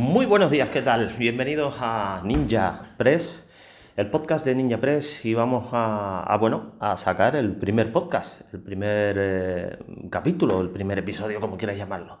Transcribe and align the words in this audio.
Muy 0.00 0.24
buenos 0.24 0.50
días, 0.50 0.70
¿qué 0.70 0.80
tal? 0.80 1.12
Bienvenidos 1.18 1.76
a 1.78 2.22
Ninja 2.24 2.94
Press, 2.96 3.46
el 3.96 4.08
podcast 4.08 4.46
de 4.46 4.54
Ninja 4.54 4.78
Press 4.78 5.26
y 5.26 5.34
vamos 5.34 5.68
a, 5.72 6.34
bueno, 6.40 6.72
a 6.80 6.96
sacar 6.96 7.36
el 7.36 7.54
primer 7.54 7.92
podcast, 7.92 8.40
el 8.54 8.60
primer 8.60 9.16
eh, 9.20 9.78
capítulo, 10.08 10.62
el 10.62 10.70
primer 10.70 10.98
episodio, 10.98 11.38
como 11.38 11.58
quieras 11.58 11.76
llamarlo. 11.76 12.18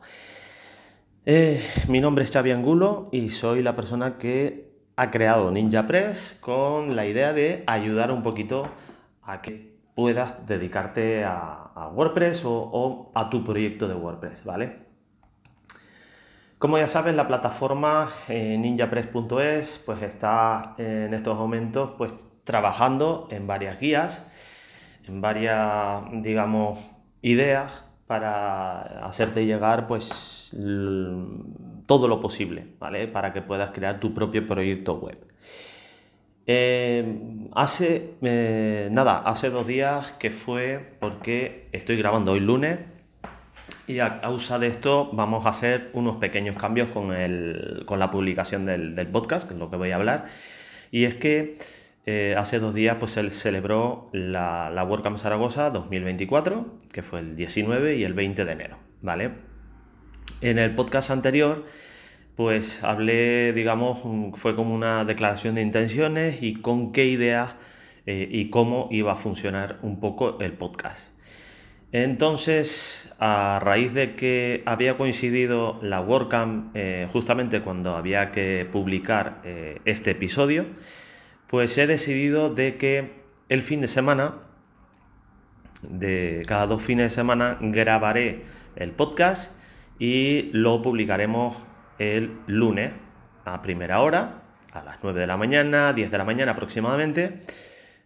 Eh, 1.24 1.64
mi 1.88 2.02
nombre 2.02 2.24
es 2.24 2.30
Xavi 2.30 2.50
Angulo 2.50 3.08
y 3.12 3.30
soy 3.30 3.62
la 3.62 3.74
persona 3.74 4.18
que 4.18 4.74
ha 4.96 5.10
creado 5.10 5.50
Ninja 5.50 5.86
Press 5.86 6.36
con 6.38 6.96
la 6.96 7.06
idea 7.06 7.32
de 7.32 7.64
ayudar 7.66 8.12
un 8.12 8.22
poquito 8.22 8.68
a 9.22 9.40
que 9.40 9.74
puedas 9.94 10.46
dedicarte 10.46 11.24
a, 11.24 11.88
WordPress 11.94 12.42
o 12.44 13.10
a 13.14 13.30
tu 13.30 13.42
proyecto 13.42 13.88
de 13.88 13.94
WordPress, 13.94 14.44
¿vale? 14.44 14.89
Como 16.60 16.76
ya 16.76 16.88
sabes, 16.88 17.16
la 17.16 17.26
plataforma 17.26 18.10
eh, 18.28 18.58
ninjapress.es 18.58 19.82
pues 19.86 20.02
está 20.02 20.74
en 20.76 21.14
estos 21.14 21.34
momentos 21.34 21.92
pues 21.96 22.14
trabajando 22.44 23.28
en 23.30 23.46
varias 23.46 23.80
guías, 23.80 24.30
en 25.08 25.22
varias, 25.22 26.02
digamos, 26.22 26.78
ideas 27.22 27.86
para 28.06 29.06
hacerte 29.06 29.46
llegar 29.46 29.86
pues 29.86 30.54
todo 31.86 32.08
lo 32.08 32.20
posible, 32.20 32.66
¿vale? 32.78 33.08
Para 33.08 33.32
que 33.32 33.40
puedas 33.40 33.70
crear 33.70 33.98
tu 33.98 34.12
propio 34.12 34.46
proyecto 34.46 34.96
web. 34.96 35.18
Eh, 36.46 37.48
hace, 37.54 38.16
eh, 38.20 38.90
nada, 38.92 39.20
hace 39.20 39.48
dos 39.48 39.66
días 39.66 40.12
que 40.18 40.30
fue 40.30 40.98
porque 41.00 41.70
estoy 41.72 41.96
grabando 41.96 42.32
hoy 42.32 42.40
lunes, 42.40 42.80
y 43.90 44.00
a 44.00 44.20
causa 44.20 44.58
de 44.58 44.68
esto 44.68 45.10
vamos 45.12 45.46
a 45.46 45.50
hacer 45.50 45.90
unos 45.92 46.16
pequeños 46.16 46.56
cambios 46.56 46.88
con, 46.90 47.08
la 47.10 48.10
publicación 48.10 48.66
del, 48.66 49.08
podcast, 49.08 49.48
que 49.48 49.54
es 49.54 49.60
lo 49.60 49.70
que 49.70 49.76
voy 49.76 49.90
a 49.90 49.96
hablar. 49.96 50.26
Y 50.90 51.04
es 51.04 51.16
que 51.16 51.58
eh, 52.06 52.34
hace 52.38 52.60
dos 52.60 52.74
días 52.74 52.96
pues, 53.00 53.12
se 53.12 53.28
celebró 53.30 54.08
la, 54.12 54.70
la 54.70 54.84
WordCamp 54.84 55.18
Zaragoza 55.18 55.70
2024, 55.70 56.78
que 56.92 57.02
fue 57.02 57.20
el 57.20 57.36
19 57.36 57.96
y 57.96 58.04
el 58.04 58.14
20 58.14 58.44
de 58.44 58.52
enero, 58.52 58.78
¿vale? 59.02 59.32
En 60.40 60.58
el 60.58 60.74
podcast 60.74 61.10
anterior 61.10 61.64
pues 62.36 62.82
hablé, 62.82 63.52
digamos, 63.52 64.00
fue 64.38 64.56
como 64.56 64.74
una 64.74 65.04
declaración 65.04 65.56
de 65.56 65.62
intenciones 65.62 66.42
y 66.42 66.54
con 66.54 66.90
qué 66.90 67.04
ideas 67.04 67.54
eh, 68.06 68.26
y 68.30 68.48
cómo 68.48 68.88
iba 68.90 69.12
a 69.12 69.16
funcionar 69.16 69.78
un 69.82 70.00
poco 70.00 70.40
el 70.40 70.54
podcast. 70.54 71.12
Entonces, 71.92 73.12
a 73.18 73.58
raíz 73.60 73.92
de 73.92 74.14
que 74.14 74.62
había 74.64 74.96
coincidido 74.96 75.80
la 75.82 76.00
WordCamp 76.00 76.70
eh, 76.74 77.08
justamente 77.12 77.62
cuando 77.62 77.96
había 77.96 78.30
que 78.30 78.68
publicar 78.70 79.40
eh, 79.44 79.80
este 79.84 80.12
episodio, 80.12 80.66
pues 81.48 81.76
he 81.78 81.88
decidido 81.88 82.54
de 82.54 82.76
que 82.76 83.20
el 83.48 83.62
fin 83.62 83.80
de 83.80 83.88
semana, 83.88 84.36
de 85.82 86.44
cada 86.46 86.68
dos 86.68 86.80
fines 86.80 87.06
de 87.06 87.10
semana, 87.10 87.58
grabaré 87.60 88.44
el 88.76 88.92
podcast 88.92 89.52
y 89.98 90.50
lo 90.52 90.82
publicaremos 90.82 91.66
el 91.98 92.38
lunes 92.46 92.94
a 93.44 93.62
primera 93.62 94.00
hora, 94.00 94.42
a 94.72 94.84
las 94.84 94.98
9 95.02 95.20
de 95.20 95.26
la 95.26 95.36
mañana, 95.36 95.92
10 95.92 96.08
de 96.12 96.18
la 96.18 96.24
mañana 96.24 96.52
aproximadamente. 96.52 97.40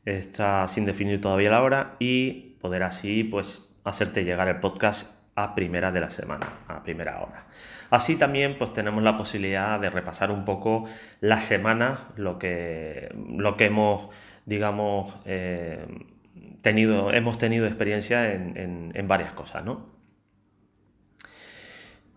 Está 0.07 0.67
sin 0.69 0.87
definir 0.87 1.21
todavía 1.21 1.51
la 1.51 1.63
hora 1.63 1.97
y 1.99 2.57
poder 2.61 2.83
así 2.83 3.25
pues 3.25 3.74
hacerte 3.85 4.25
llegar 4.25 4.49
el 4.49 4.61
podcast 4.61 5.25
a 5.37 5.55
primera 5.55 5.93
de 5.93 6.01
la 6.01 6.11
semana, 6.11 6.61
a 6.69 6.83
primera 6.83 7.21
hora. 7.23 7.47
Así 7.91 8.17
también 8.17 8.57
pues 8.59 8.73
tenemos 8.73 9.03
la 9.03 9.17
posibilidad 9.17 9.81
de 9.81 9.91
repasar 9.91 10.31
un 10.31 10.45
poco 10.45 10.87
la 11.21 11.41
semana, 11.41 12.09
lo 12.17 12.39
que, 12.39 13.15
lo 13.37 13.57
que 13.57 13.67
hemos, 13.67 14.09
digamos, 14.47 15.21
eh, 15.27 15.87
tenido, 16.61 17.13
hemos 17.13 17.39
tenido 17.39 17.67
experiencia 17.67 18.33
en, 18.33 19.09
varias 19.09 19.33
cosas, 19.33 19.65
¿no? 19.65 19.93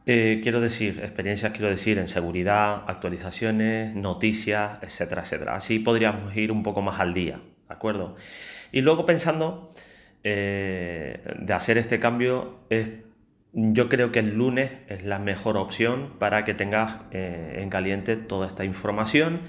Eh, 0.06 0.40
quiero 0.42 0.62
decir, 0.62 1.02
experiencias 1.02 1.52
quiero 1.52 1.70
decir 1.70 1.98
en 1.98 2.08
seguridad, 2.08 2.84
actualizaciones, 2.88 3.94
noticias, 3.94 4.80
etcétera, 4.82 5.24
etcétera. 5.24 5.56
Así 5.56 5.80
podríamos 5.80 6.34
ir 6.38 6.52
un 6.52 6.64
poco 6.64 6.82
más 6.82 7.02
al 7.02 7.14
día, 7.14 7.42
¿de 7.68 7.74
acuerdo? 7.74 8.16
Y 8.72 8.82
luego 8.82 9.06
pensando 9.06 9.70
eh, 10.24 11.22
de 11.40 11.54
hacer 11.54 11.78
este 11.78 12.00
cambio 12.00 12.60
es, 12.70 12.90
yo 13.54 13.90
creo 13.90 14.12
que 14.12 14.20
el 14.20 14.36
lunes 14.36 14.72
es 14.88 15.04
la 15.06 15.20
mejor 15.20 15.58
opción 15.58 16.14
para 16.20 16.44
que 16.44 16.54
tengas 16.54 16.98
eh, 17.12 17.60
en 17.60 17.70
caliente 17.70 18.18
toda 18.18 18.48
esta 18.48 18.66
información 18.66 19.42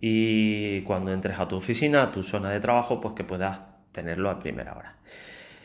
y 0.00 0.82
cuando 0.82 1.12
entres 1.12 1.38
a 1.38 1.48
tu 1.48 1.56
oficina, 1.56 2.02
a 2.02 2.12
tu 2.12 2.22
zona 2.22 2.50
de 2.50 2.60
trabajo, 2.60 3.00
pues 3.00 3.14
que 3.14 3.24
puedas 3.24 3.60
tenerlo 3.92 4.30
a 4.30 4.38
primera 4.38 4.74
hora. 4.74 4.96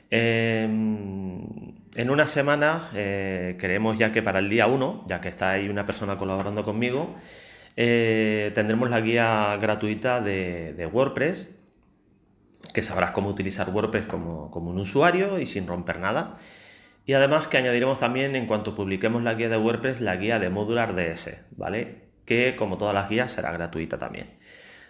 Em, 0.10 1.42
en 1.96 2.10
una 2.10 2.26
semana, 2.26 2.90
eh, 2.96 3.56
creemos 3.60 3.98
ya 4.00 4.12
que 4.12 4.24
para 4.24 4.40
el 4.40 4.50
día 4.50 4.68
1, 4.68 5.06
ya 5.08 5.22
que 5.22 5.28
está 5.30 5.52
ahí 5.52 5.70
una 5.70 5.86
persona 5.86 6.18
colaborando 6.18 6.64
conmigo, 6.64 7.16
tendremos 7.76 8.90
la 8.90 9.00
guía 9.00 9.58
gratuita 9.60 10.22
de 10.22 10.90
WordPress 10.92 11.59
que 12.74 12.84
sabrás 12.84 13.12
cómo 13.12 13.30
utilizar 13.30 13.70
WordPress 13.70 14.06
como, 14.06 14.48
un 14.48 14.80
usuario 14.80 15.40
y 15.40 15.46
sin 15.46 15.68
romper 15.68 16.00
nada. 16.00 16.36
Y 17.06 17.14
además 17.14 17.48
que 17.48 17.58
añadiremos 17.58 17.98
también 17.98 18.36
en 18.36 18.46
cuanto 18.46 18.76
publiquemos 18.76 19.24
la 19.24 19.34
guía 19.34 19.50
de 19.50 19.58
WordPress 19.58 20.02
la 20.02 20.16
guía 20.16 20.40
de 20.40 20.50
Modular 20.50 20.96
DS, 20.96 21.38
¿vale? 21.58 22.10
Que 22.26 22.56
como 22.56 22.78
todas 22.78 22.94
las 22.94 23.10
guías 23.10 23.32
será 23.32 23.52
gratuita 23.52 23.98
también. 23.98 24.38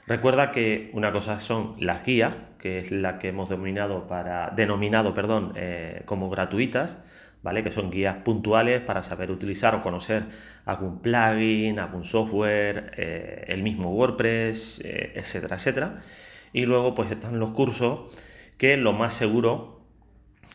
Recuerda 0.07 0.51
que 0.51 0.89
una 0.93 1.11
cosa 1.11 1.39
son 1.39 1.75
las 1.79 2.03
guías, 2.03 2.35
que 2.57 2.79
es 2.79 2.91
la 2.91 3.19
que 3.19 3.29
hemos 3.29 3.47
denominado, 3.47 4.07
para, 4.07 4.49
denominado 4.49 5.13
perdón, 5.13 5.53
eh, 5.55 6.01
como 6.05 6.29
gratuitas, 6.29 6.99
¿vale? 7.43 7.63
Que 7.63 7.71
son 7.71 7.91
guías 7.91 8.15
puntuales 8.17 8.81
para 8.81 9.03
saber 9.03 9.31
utilizar 9.31 9.75
o 9.75 9.81
conocer 9.81 10.23
algún 10.65 11.01
plugin, 11.01 11.79
algún 11.79 12.03
software, 12.03 12.91
eh, 12.97 13.45
el 13.47 13.63
mismo 13.63 13.91
WordPress, 13.93 14.81
eh, 14.83 15.13
etcétera, 15.15 15.55
etcétera. 15.57 16.01
Y 16.53 16.65
luego 16.65 16.95
pues 16.95 17.11
están 17.11 17.39
los 17.39 17.51
cursos 17.51 18.15
que 18.57 18.77
lo 18.77 18.93
más 18.93 19.13
seguro 19.13 19.81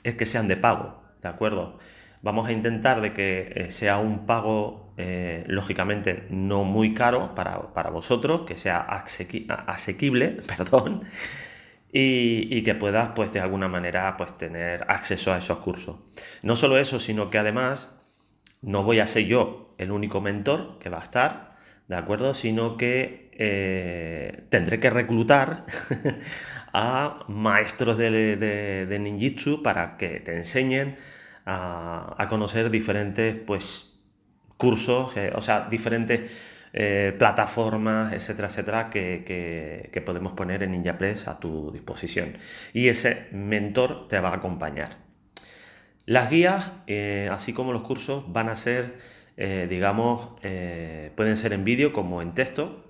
es 0.03 0.15
que 0.15 0.27
sean 0.27 0.49
de 0.49 0.57
pago, 0.57 1.03
¿de 1.23 1.29
acuerdo? 1.29 1.79
Vamos 2.23 2.49
a 2.49 2.53
intentar 2.53 3.01
de 3.01 3.13
que 3.13 3.53
eh, 3.55 3.71
sea 3.71 3.99
un 3.99 4.25
pago, 4.25 4.95
eh, 4.97 5.45
lógicamente, 5.47 6.27
no 6.31 6.65
muy 6.65 6.95
caro 6.95 7.35
para, 7.35 7.91
vosotros, 7.91 8.43
que 8.47 8.57
sea 8.57 8.79
asequible, 8.79 10.29
perdón, 10.47 11.05
y, 11.93 12.63
que 12.63 12.75
puedas, 12.75 13.11
pues, 13.15 13.31
de 13.33 13.41
alguna 13.41 13.69
manera, 13.69 14.17
pues, 14.17 14.37
tener 14.37 14.85
acceso 14.89 15.33
a 15.33 15.39
esos 15.39 15.59
cursos. 15.59 15.97
No 16.43 16.57
solo 16.57 16.79
eso, 16.79 16.99
sino 16.99 17.29
que 17.29 17.39
además 17.39 17.95
no 18.63 18.83
voy 18.83 19.01
a 19.01 19.07
ser 19.07 19.27
yo 19.27 19.75
el 19.79 19.93
único 19.93 20.21
mentor 20.21 20.79
que 20.81 20.89
va 20.89 20.99
a 20.99 21.03
estar, 21.03 21.57
¿de 21.89 21.97
acuerdo? 21.97 22.35
Sino 22.35 22.77
que 22.77 23.24
eh, 23.37 24.45
tendré 24.49 24.79
que 24.79 24.91
reclutar 24.91 25.65
a 26.73 27.25
maestros 27.29 27.99
de, 27.99 28.97
ninjitsu 29.01 29.63
para 29.63 29.97
que 29.97 30.21
te 30.21 30.37
enseñen 30.37 30.97
a, 31.47 32.27
conocer 32.29 32.71
diferentes 32.71 33.35
pues, 33.35 33.99
cursos, 34.57 35.17
eh, 35.17 35.33
o 35.35 35.41
sea, 35.41 35.69
diferentes 35.69 36.31
eh, 36.73 37.15
plataformas, 37.19 38.13
etcétera, 38.13 38.49
etcétera, 38.49 38.91
que, 38.91 40.03
podemos 40.07 40.33
poner 40.33 40.63
en 40.63 40.73
NinjaPress 40.73 41.29
a 41.29 41.41
tu 41.41 41.73
disposición. 41.73 42.39
Y 42.73 42.89
ese 42.89 43.27
mentor 43.33 44.09
te 44.09 44.21
va 44.21 44.31
a 44.31 44.37
acompañar. 44.37 44.99
Las 46.07 46.31
guías, 46.31 46.71
así 47.31 47.53
como 47.53 47.73
los 47.73 47.83
cursos, 47.83 48.31
van 48.33 48.49
a 48.49 48.57
ser, 48.57 48.99
digamos, 49.37 50.31
pueden 51.17 51.37
ser 51.37 51.53
en 51.55 51.65
vídeo 51.65 51.93
como 51.93 52.21
en 52.21 52.35
texto, 52.35 52.84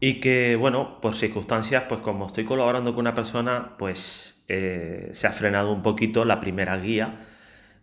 y 0.00 0.20
que, 0.20 0.56
bueno, 0.56 1.00
por 1.00 1.14
circunstancias, 1.14 1.84
pues 1.88 2.00
como 2.00 2.26
estoy 2.26 2.44
colaborando 2.44 2.94
con 2.94 3.02
una 3.02 3.14
persona, 3.14 3.76
pues 3.78 4.42
eh, 4.48 5.10
se 5.12 5.26
ha 5.26 5.32
frenado 5.32 5.72
un 5.72 5.82
poquito 5.82 6.24
la 6.24 6.40
primera 6.40 6.78
guía, 6.78 7.20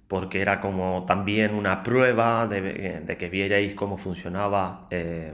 porque 0.07 0.41
era 0.41 0.59
como 0.59 1.05
también 1.05 1.53
una 1.53 1.83
prueba 1.83 2.47
de, 2.47 3.15
que 3.19 3.29
vierais 3.29 3.75
cómo 3.75 3.97
funcionaba 3.99 4.87
eh, 4.89 5.33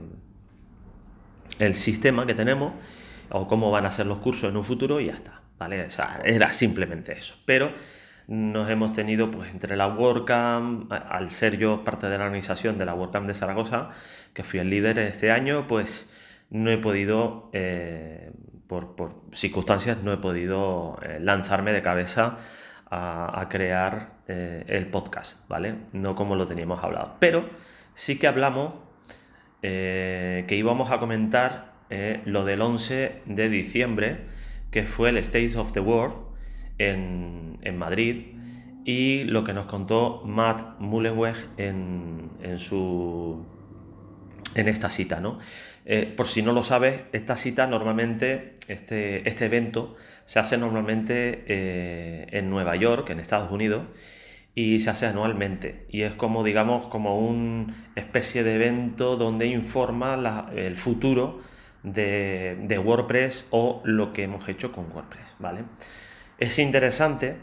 el 1.58 1.74
sistema 1.74 2.26
que 2.26 2.34
tenemos 2.34 2.74
o 3.30 3.48
cómo 3.48 3.70
van 3.70 3.86
a 3.86 3.92
ser 3.92 4.06
los 4.06 4.18
cursos 4.18 4.50
en 4.50 4.56
un 4.56 4.64
futuro 4.64 5.00
y 5.00 5.06
ya 5.06 5.14
está, 5.14 5.40
¿vale? 5.58 5.86
Era 6.24 6.52
simplemente 6.52 7.12
eso. 7.12 7.36
Pero 7.46 7.72
nos 8.26 8.68
hemos 8.68 8.92
tenido, 8.92 9.30
pues 9.30 9.50
entre 9.50 9.76
la 9.76 9.88
WordCamp, 9.88 10.92
al 10.92 11.30
ser 11.30 11.56
yo 11.56 11.82
parte 11.82 12.08
de 12.08 12.18
la 12.18 12.24
organización 12.24 12.76
de 12.76 12.84
la 12.84 12.94
WordCamp 12.94 13.26
de 13.26 13.34
Zaragoza, 13.34 13.88
que 14.34 14.44
fui 14.44 14.60
el 14.60 14.68
líder 14.68 14.98
este 14.98 15.30
año, 15.30 15.66
pues 15.66 16.10
no 16.54 16.70
he 16.70 16.78
podido, 16.78 17.50
eh, 17.52 18.30
por, 18.68 18.94
circunstancias, 19.32 19.98
no 20.04 20.12
he 20.12 20.18
podido 20.18 20.96
eh, 21.02 21.18
lanzarme 21.20 21.72
de 21.72 21.82
cabeza 21.82 22.38
a, 22.88 23.48
crear 23.50 24.12
eh, 24.28 24.64
el 24.68 24.86
podcast, 24.86 25.48
¿vale? 25.48 25.78
No 25.92 26.14
como 26.14 26.36
lo 26.36 26.46
teníamos 26.46 26.84
hablado. 26.84 27.16
Pero 27.18 27.50
sí 27.94 28.18
que 28.18 28.28
hablamos 28.28 28.74
que 29.62 30.46
íbamos 30.50 30.90
a 30.90 30.98
comentar 30.98 31.72
lo 32.26 32.44
del 32.44 32.60
11 32.60 33.22
de 33.24 33.48
diciembre, 33.48 34.26
que 34.70 34.84
fue 34.84 35.08
el 35.08 35.16
State 35.16 35.56
of 35.56 35.72
the 35.72 35.80
World 35.80 36.14
en, 36.78 37.76
Madrid, 37.76 38.36
y 38.84 39.24
lo 39.24 39.42
que 39.42 39.54
nos 39.54 39.64
contó 39.66 40.22
Matt 40.24 40.78
Mullenweg 40.78 41.34
en, 41.56 42.30
en, 42.42 42.58
su, 42.58 43.44
en 44.54 44.68
esta 44.68 44.90
cita, 44.90 45.20
¿no? 45.20 45.38
Eh, 45.84 46.12
por 46.16 46.26
si 46.26 46.42
no 46.42 46.52
lo 46.52 46.62
sabes, 46.62 47.02
esta 47.12 47.36
cita 47.36 47.66
normalmente, 47.66 48.54
este, 48.68 49.28
este 49.28 49.46
evento, 49.46 49.96
se 50.24 50.38
hace 50.38 50.56
normalmente 50.56 51.44
eh, 51.46 52.26
en 52.30 52.50
Nueva 52.50 52.76
York, 52.76 53.10
en 53.10 53.20
Estados 53.20 53.50
Unidos, 53.50 53.86
y 54.54 54.80
se 54.80 54.90
hace 54.90 55.06
anualmente. 55.06 55.86
Y 55.90 56.02
es 56.02 56.14
como, 56.14 56.44
digamos, 56.44 56.86
como 56.86 57.18
una 57.18 57.90
especie 57.96 58.44
de 58.44 58.54
evento 58.54 59.16
donde 59.16 59.46
informa 59.46 60.50
el 60.54 60.76
futuro 60.76 61.40
de, 61.82 62.56
de, 62.62 62.78
WordPress 62.78 63.48
o 63.50 63.82
lo 63.84 64.12
que 64.12 64.22
hemos 64.22 64.48
hecho 64.48 64.72
con 64.72 64.90
WordPress, 64.90 65.34
¿vale? 65.38 65.64
Es 66.38 66.58
interesante 66.58 67.36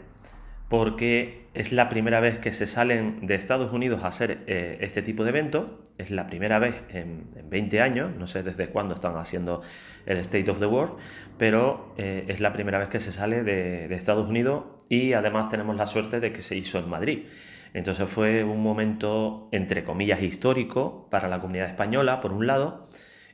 porque 0.72 1.48
es 1.52 1.70
la 1.70 1.90
primera 1.90 2.18
vez 2.18 2.38
que 2.38 2.50
se 2.50 2.66
salen 2.66 3.26
de 3.26 3.34
Estados 3.34 3.74
Unidos 3.74 4.04
a 4.04 4.06
hacer 4.06 4.42
eh, 4.46 4.78
este 4.80 5.02
tipo 5.02 5.22
de 5.22 5.28
evento, 5.28 5.82
es 5.98 6.10
la 6.10 6.26
primera 6.26 6.58
vez 6.58 6.86
en, 6.88 7.26
20 7.50 7.82
años, 7.82 8.16
no 8.16 8.26
sé 8.26 8.42
desde 8.42 8.68
cuándo 8.68 8.94
están 8.94 9.18
haciendo 9.18 9.60
el 10.06 10.16
State 10.16 10.50
of 10.50 10.60
the 10.60 10.64
World, 10.64 10.94
pero 11.36 11.92
eh, 11.98 12.24
es 12.28 12.40
la 12.40 12.54
primera 12.54 12.78
vez 12.78 12.88
que 12.88 13.00
se 13.00 13.12
sale 13.12 13.42
de, 13.42 13.94
Estados 13.94 14.30
Unidos 14.30 14.64
y 14.88 15.12
además 15.12 15.50
tenemos 15.50 15.76
la 15.76 15.84
suerte 15.84 16.20
de 16.20 16.32
que 16.32 16.40
se 16.40 16.56
hizo 16.56 16.78
en 16.78 16.88
Madrid. 16.88 17.26
Entonces 17.74 18.08
fue 18.08 18.42
un 18.42 18.62
momento, 18.62 19.50
entre 19.52 19.84
comillas, 19.84 20.22
histórico 20.22 21.06
para 21.10 21.28
la 21.28 21.38
comunidad 21.38 21.66
española, 21.66 22.22
por 22.22 22.32
un 22.32 22.46
lado, 22.46 22.88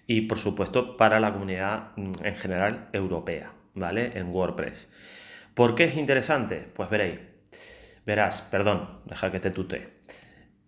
y 0.08 0.22
por 0.22 0.38
supuesto 0.38 0.96
para 0.96 1.20
la 1.20 1.32
comunidad 1.32 1.92
mm, 1.94 2.14
en 2.24 2.34
general 2.34 2.88
europea, 2.92 3.52
¿vale? 3.74 4.18
En 4.18 4.26
WordPress. 4.34 4.88
¿Por 5.58 5.74
qué 5.74 5.84
es 5.84 5.96
interesante? 5.96 6.68
Pues 6.72 6.88
veréis. 6.88 7.27
Verás, 8.08 8.40
perdón, 8.40 8.88
deja 9.04 9.30
que 9.30 9.38
te 9.38 9.50
tute. 9.50 9.98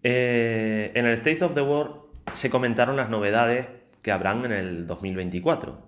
Eh, 0.02 0.92
en 0.94 1.06
el 1.06 1.14
State 1.14 1.42
of 1.42 1.54
the 1.54 1.62
World 1.62 1.94
se 2.34 2.50
comentaron 2.50 2.96
las 2.96 3.08
novedades 3.08 3.70
que 4.02 4.12
habrán 4.12 4.44
en 4.44 4.52
el 4.52 4.86
2024. 4.86 5.80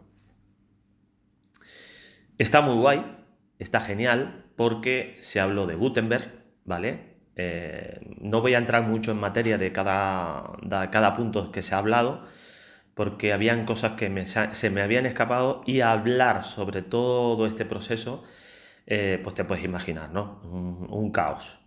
Está 2.39 2.63
muy 2.63 2.77
guay, 2.77 3.05
está 3.59 3.83
genial, 3.83 4.47
porque 4.57 5.19
se 5.21 5.41
habló 5.41 5.67
de 5.67 5.75
Gutenberg, 5.75 6.43
¿vale? 6.65 7.19
Eh, 7.37 8.01
no 8.23 8.41
voy 8.41 8.55
a 8.55 8.59
entrar 8.59 8.85
mucho 8.85 9.11
en 9.11 9.19
materia 9.19 9.59
de 9.59 9.73
cada, 9.73 10.53
de 10.63 10.89
cada 10.89 11.15
punto 11.15 11.53
que 11.53 11.61
se 11.61 11.75
ha 11.75 11.79
hablado, 11.79 12.25
porque 12.95 13.35
habían 13.35 13.67
cosas 13.67 13.93
que 13.93 14.11
se 14.27 14.71
me 14.71 14.81
habían 14.81 15.05
escapado 15.05 15.65
y 15.67 15.83
hablar 15.83 16.45
sobre 16.45 16.81
todo 16.81 17.47
este 17.47 17.67
proceso 17.67 18.25
eh, 18.87 19.21
pues 19.23 19.35
te 19.35 19.45
puedes 19.45 19.65
imaginar, 19.65 20.11
¿no? 20.11 20.41
Un, 20.91 21.11
caos. 21.13 21.59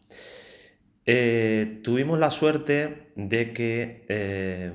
Eh, 1.05 1.81
tuvimos 1.83 2.19
la 2.19 2.31
suerte 2.31 3.11
de 3.15 3.53
que, 3.53 4.05
eh, 4.09 4.71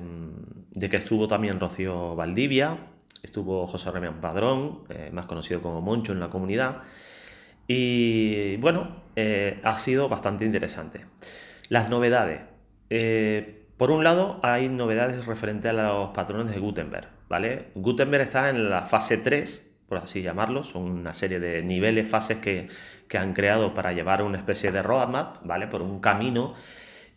de 0.71 0.89
que 0.89 0.97
estuvo 0.97 1.27
también 1.27 1.59
Rocío 1.59 2.15
Valdivia, 2.15 2.87
estuvo 3.21 3.67
José 3.67 3.91
Remián 3.91 4.21
Padrón, 4.21 4.83
más 5.11 5.25
conocido 5.25 5.61
como 5.61 5.81
Moncho 5.81 6.13
en 6.13 6.19
la 6.19 6.29
comunidad, 6.29 6.81
y 7.67 8.57
bueno, 8.57 9.03
ha 9.63 9.77
sido 9.77 10.09
bastante 10.09 10.45
interesante. 10.45 11.05
Las 11.69 11.89
novedades. 11.89 12.41
por 13.77 13.91
un 13.91 14.03
lado, 14.03 14.39
hay 14.43 14.67
novedades 14.69 15.25
referente 15.25 15.69
a 15.69 15.73
los 15.73 16.09
patrones 16.09 16.53
de 16.53 16.59
Gutenberg, 16.59 17.09
¿vale? 17.29 17.67
Gutenberg 17.75 18.23
está 18.23 18.49
en 18.49 18.69
la 18.69 18.81
fase 18.81 19.17
3, 19.17 19.70
por 19.91 19.97
así 19.97 20.21
llamarlo, 20.21 20.63
son 20.63 20.83
una 20.83 21.13
serie 21.13 21.41
de 21.41 21.63
niveles, 21.63 22.07
fases 22.07 22.37
que, 22.37 22.69
han 23.13 23.33
creado 23.33 23.73
para 23.73 23.91
llevar 23.91 24.23
una 24.23 24.37
especie 24.37 24.71
de 24.71 24.81
roadmap, 24.81 25.45
¿vale? 25.45 25.67
Por 25.67 25.81
un 25.81 25.99
camino 25.99 26.53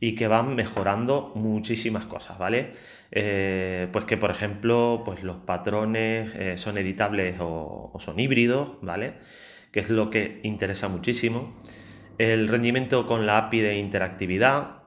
y 0.01 0.17
que 0.17 0.27
van 0.27 0.57
mejorando 0.57 1.31
muchísimas 1.37 2.05
cosas, 2.07 2.37
¿vale? 2.37 2.73
Eh, 3.13 3.87
pues 3.93 4.07
que, 4.07 4.17
por 4.17 4.33
ejemplo, 4.33 5.03
pues 5.05 5.23
los 5.23 5.37
patrones 5.37 6.35
eh, 6.35 6.59
son 6.59 6.77
editables 6.77 7.37
o, 7.39 7.93
son 8.01 8.19
híbridos, 8.19 8.73
¿vale? 8.83 9.19
Que 9.71 9.79
es 9.79 9.89
lo 9.89 10.11
que 10.11 10.41
interesa 10.43 10.89
muchísimo. 10.89 11.57
El 12.19 12.49
rendimiento 12.49 13.07
con 13.07 13.25
la 13.25 13.39
API 13.39 13.61
de 13.61 13.77
interactividad 13.77 14.83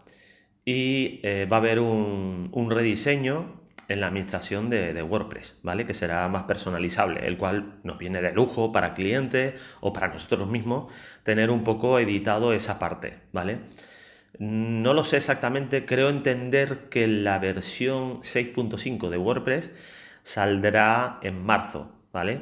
y 0.66 1.22
eh, 1.24 1.48
va 1.50 1.56
a 1.56 1.60
haber 1.62 1.80
un, 1.80 2.50
un 2.52 2.70
rediseño 2.70 3.67
en 3.88 4.02
la 4.02 4.08
administración 4.08 4.70
de, 4.70 5.02
WordPress, 5.02 5.60
¿vale? 5.64 5.86
Que 5.86 5.94
será 5.94 6.28
más 6.28 6.44
personalizable, 6.44 7.26
el 7.26 7.38
cual 7.38 7.80
nos 7.84 7.98
viene 7.98 8.22
de 8.22 8.34
lujo 8.34 8.72
para 8.72 8.94
clientes 8.94 9.54
o 9.80 9.94
para 9.94 10.10
nosotros 10.10 10.48
mismos 10.50 10.92
tener 11.24 11.50
un 11.50 11.64
poco 11.64 12.00
editado 12.00 12.54
esa 12.54 12.80
parte, 12.80 13.20
¿vale? 13.32 13.60
No 14.40 14.94
lo 14.94 15.04
sé 15.04 15.18
exactamente, 15.18 15.86
creo 15.86 16.10
entender 16.10 16.90
que 16.90 17.08
la 17.08 17.40
versión 17.40 18.22
6.5 18.22 19.10
de 19.10 19.18
WordPress 19.18 19.72
saldrá 20.24 21.20
en 21.22 21.44
marzo, 21.44 21.92
¿vale? 22.12 22.42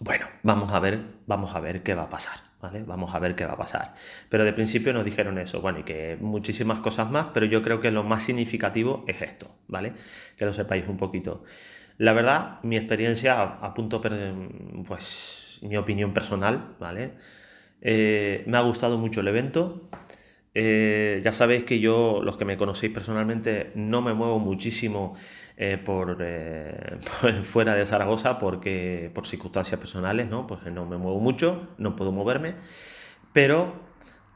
Bueno, 0.00 0.26
vamos 0.42 0.72
a 0.72 0.80
ver, 0.80 1.00
vamos 1.26 1.54
a 1.54 1.60
ver 1.60 1.82
qué 1.82 1.94
va 1.94 2.04
a 2.04 2.08
pasar. 2.08 2.47
Vamos 2.60 3.14
a 3.14 3.18
ver 3.18 3.36
qué 3.36 3.46
va 3.46 3.52
a 3.52 3.56
pasar. 3.56 3.94
Pero 4.28 4.44
de 4.44 4.52
principio 4.52 4.92
nos 4.92 5.04
dijeron 5.04 5.38
eso, 5.38 5.60
bueno, 5.60 5.78
y 5.78 5.84
que 5.84 6.16
muchísimas 6.20 6.80
cosas 6.80 7.10
más, 7.10 7.28
pero 7.32 7.46
yo 7.46 7.62
creo 7.62 7.80
que 7.80 7.90
lo 7.90 8.02
más 8.02 8.24
significativo 8.24 9.04
es 9.06 9.22
esto, 9.22 9.54
¿vale? 9.68 9.92
Que 10.36 10.44
lo 10.44 10.52
sepáis 10.52 10.88
un 10.88 10.96
poquito. 10.96 11.44
La 11.98 12.12
verdad, 12.12 12.60
mi 12.62 12.76
experiencia, 12.76 13.40
a 13.42 13.74
punto, 13.74 14.00
pues, 14.86 15.58
mi 15.62 15.76
opinión 15.76 16.12
personal, 16.12 16.76
¿vale? 16.80 17.12
Eh, 17.80 18.44
me 18.46 18.56
ha 18.56 18.60
gustado 18.62 18.98
mucho 18.98 19.20
el 19.20 19.28
evento. 19.28 19.88
Eh, 20.54 21.20
ya 21.24 21.32
sabéis 21.32 21.64
que 21.64 21.78
yo, 21.80 22.20
los 22.22 22.36
que 22.36 22.44
me 22.44 22.56
conocéis 22.56 22.92
personalmente, 22.92 23.70
no 23.74 24.02
me 24.02 24.14
muevo 24.14 24.38
muchísimo 24.38 25.14
eh, 25.56 25.78
por, 25.78 26.18
eh, 26.20 26.98
fuera 27.42 27.74
de 27.74 27.86
Zaragoza 27.86 28.38
porque 28.38 29.10
por 29.14 29.26
circunstancias 29.26 29.78
personales, 29.78 30.28
¿no? 30.28 30.46
Pues 30.46 30.62
no 30.72 30.86
me 30.86 30.96
muevo 30.96 31.20
mucho, 31.20 31.68
no 31.78 31.96
puedo 31.96 32.12
moverme, 32.12 32.54
pero 33.32 33.86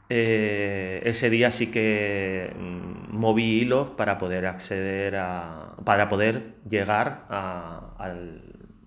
ese 0.09 1.31
día 1.31 1.49
sí 1.49 1.71
que 1.71 2.53
mm, 2.55 3.17
moví 3.17 3.61
hilos 3.61 3.89
para 3.97 4.19
poder 4.19 4.45
acceder 4.45 5.15
a, 5.15 5.75
para 5.85 6.07
poder 6.07 6.55
llegar 6.69 7.25
a, 7.29 7.95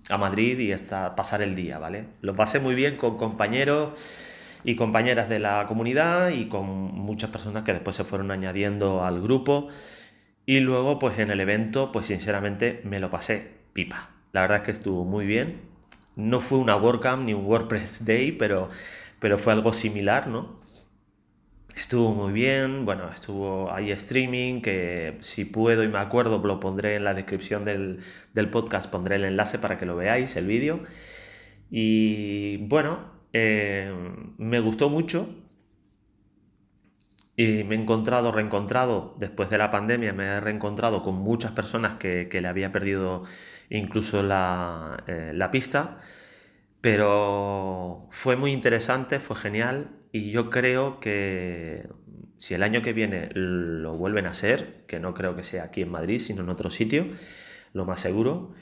a 0.08 0.18
Madrid 0.18 0.58
y 0.58 0.72
estar, 0.72 1.14
pasar 1.16 1.42
el 1.42 1.54
día, 1.54 1.78
¿vale? 1.78 2.06
Lo 2.20 2.34
pasé 2.36 2.60
muy 2.60 2.74
bien 2.74 2.96
con 2.96 3.16
compañeros 3.16 3.98
y 4.66 4.74
compañeras 4.74 5.28
de 5.28 5.38
la 5.38 5.64
comunidad 5.68 6.30
y 6.30 6.46
con 6.48 6.66
muchas 6.66 7.30
personas 7.30 7.62
que 7.62 7.72
después 7.72 7.94
se 7.94 8.02
fueron 8.02 8.32
añadiendo 8.32 9.04
al 9.04 9.22
grupo. 9.22 9.68
Y 10.44 10.58
luego, 10.58 10.98
pues 10.98 11.20
en 11.20 11.30
el 11.30 11.38
evento, 11.38 11.92
pues 11.92 12.06
sinceramente 12.06 12.80
me 12.84 12.98
lo 12.98 13.08
pasé 13.08 13.52
pipa. 13.72 14.10
La 14.32 14.40
verdad 14.40 14.58
es 14.58 14.62
que 14.64 14.70
estuvo 14.72 15.04
muy 15.04 15.24
bien. 15.24 15.62
No 16.16 16.40
fue 16.40 16.58
una 16.58 16.76
WordCamp 16.76 17.24
ni 17.24 17.32
un 17.32 17.46
WordPress 17.46 18.04
Day, 18.06 18.32
pero, 18.32 18.68
pero 19.20 19.38
fue 19.38 19.52
algo 19.52 19.72
similar, 19.72 20.26
¿no? 20.26 20.60
Estuvo 21.76 22.12
muy 22.12 22.32
bien, 22.32 22.84
bueno, 22.84 23.08
estuvo 23.12 23.72
ahí 23.72 23.92
streaming, 23.92 24.62
que 24.62 25.18
si 25.20 25.44
puedo 25.44 25.84
y 25.84 25.88
me 25.88 25.98
acuerdo 25.98 26.38
lo 26.38 26.58
pondré 26.58 26.96
en 26.96 27.04
la 27.04 27.14
descripción 27.14 27.64
del, 27.64 28.00
podcast, 28.50 28.90
pondré 28.90 29.16
el 29.16 29.24
enlace 29.26 29.60
para 29.60 29.78
que 29.78 29.86
lo 29.86 29.94
veáis, 29.94 30.34
el 30.34 30.46
vídeo. 30.48 30.80
Y 31.70 32.56
bueno, 32.68 33.15
eh, 33.38 33.92
me 34.38 34.60
gustó 34.60 34.88
mucho, 34.88 35.28
y 37.36 37.64
me 37.64 37.74
he 37.74 37.78
encontrado, 37.78 38.32
reencontrado, 38.32 39.14
después 39.18 39.50
de 39.50 39.58
la 39.58 39.70
pandemia, 39.70 40.14
me 40.14 40.24
he 40.24 40.40
reencontrado 40.40 41.02
con 41.02 41.16
muchas 41.16 41.52
personas 41.52 41.96
que, 41.96 42.28
le 42.32 42.48
había 42.48 42.72
perdido 42.72 43.24
incluso 43.68 44.20
eh, 44.20 45.32
la, 45.34 45.50
pista, 45.52 45.98
pero 46.80 48.08
fue 48.10 48.36
muy 48.36 48.52
interesante, 48.52 49.20
fue 49.20 49.36
genial 49.36 49.90
y 50.12 50.30
yo 50.30 50.48
creo 50.48 50.98
que 50.98 51.88
si 52.38 52.54
el 52.54 52.62
año 52.62 52.80
que 52.80 52.94
viene 52.94 53.28
lo 53.34 53.96
vuelven 53.98 54.26
a 54.26 54.30
hacer, 54.30 54.84
que 54.86 54.98
no 54.98 55.12
creo 55.12 55.36
que 55.36 55.44
sea 55.44 55.64
aquí 55.64 55.82
en 55.82 55.90
Madrid, 55.90 56.20
sino 56.20 56.42
en 56.42 56.48
otro 56.48 56.70
sitio, 56.70 57.06
lo 57.74 57.84
más 57.84 58.00
seguro, 58.00 58.54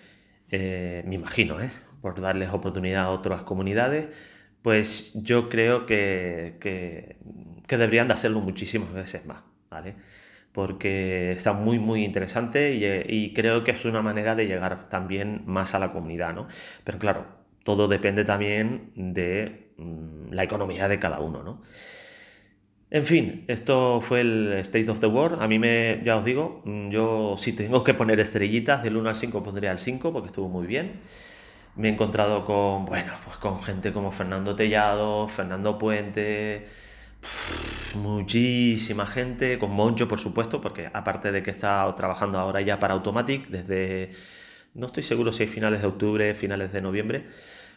eh, 0.50 1.04
me 1.06 1.14
imagino, 1.14 1.58
por 2.00 2.20
darles 2.20 2.50
oportunidad 2.50 3.04
a 3.04 3.10
otras 3.10 3.42
comunidades, 3.44 4.08
pues 4.64 5.12
yo 5.12 5.50
creo 5.50 5.84
que, 5.84 6.56
que, 6.58 7.18
deberían 7.68 8.08
de 8.08 8.14
hacerlo 8.14 8.40
muchísimas 8.40 8.94
veces 8.94 9.26
más, 9.26 9.42
¿vale? 9.70 9.94
Porque 10.52 11.32
está 11.32 11.52
muy, 11.52 11.78
muy 11.78 12.02
interesante 12.02 12.74
y, 13.06 13.34
creo 13.34 13.62
que 13.62 13.72
es 13.72 13.84
una 13.84 14.00
manera 14.00 14.34
de 14.34 14.46
llegar 14.46 14.88
también 14.88 15.42
más 15.44 15.74
a 15.74 15.78
la 15.78 15.92
comunidad, 15.92 16.32
¿no? 16.34 16.48
Pero 16.82 16.98
claro, 16.98 17.26
todo 17.62 17.88
depende 17.88 18.24
también 18.24 18.90
de 18.96 19.74
mm, 19.76 20.32
la 20.32 20.44
economía 20.44 20.88
de 20.88 20.98
cada 20.98 21.20
uno, 21.20 21.42
¿no? 21.42 21.62
En 22.90 23.04
fin, 23.04 23.44
esto 23.48 24.00
fue 24.00 24.22
el 24.22 24.52
State 24.60 24.90
of 24.90 25.00
the 25.00 25.06
World. 25.08 25.42
A 25.42 25.48
mí 25.48 25.58
me, 25.58 26.00
ya 26.04 26.16
os 26.16 26.24
digo, 26.24 26.62
mm, 26.64 26.88
yo 26.88 27.34
si 27.36 27.52
tengo 27.52 27.84
que 27.84 27.92
poner 27.92 28.18
estrellitas 28.18 28.82
del 28.82 28.96
1 28.96 29.10
al 29.10 29.16
5 29.16 29.42
pondría 29.42 29.72
el 29.72 29.78
5 29.78 30.10
porque 30.12 30.28
estuvo 30.28 30.48
muy 30.48 30.66
bien. 30.66 31.00
Me 31.76 31.88
he 31.88 31.92
encontrado 31.92 32.44
con, 32.44 32.84
bueno, 32.84 33.12
pues 33.24 33.36
con 33.36 33.62
gente 33.62 33.92
como 33.92 34.12
Fernando 34.12 34.54
Tellado, 34.56 35.28
Fernando 35.28 35.78
Puente, 35.78 36.66
muchísima 37.94 39.06
gente, 39.06 39.58
con 39.58 39.72
Moncho 39.72 40.08
por 40.08 40.20
supuesto, 40.20 40.60
porque 40.60 40.90
aparte 40.92 41.32
de 41.32 41.42
que 41.42 41.50
está 41.50 41.92
trabajando 41.94 42.38
ahora 42.38 42.60
ya 42.60 42.78
para 42.78 42.94
Automatic 42.94 43.48
desde, 43.48 44.12
no 44.74 44.86
estoy 44.86 45.02
seguro 45.02 45.32
si 45.32 45.44
hay 45.44 45.48
finales 45.48 45.80
de 45.82 45.88
octubre, 45.88 46.34
finales 46.34 46.72
de 46.72 46.82
noviembre, 46.82 47.26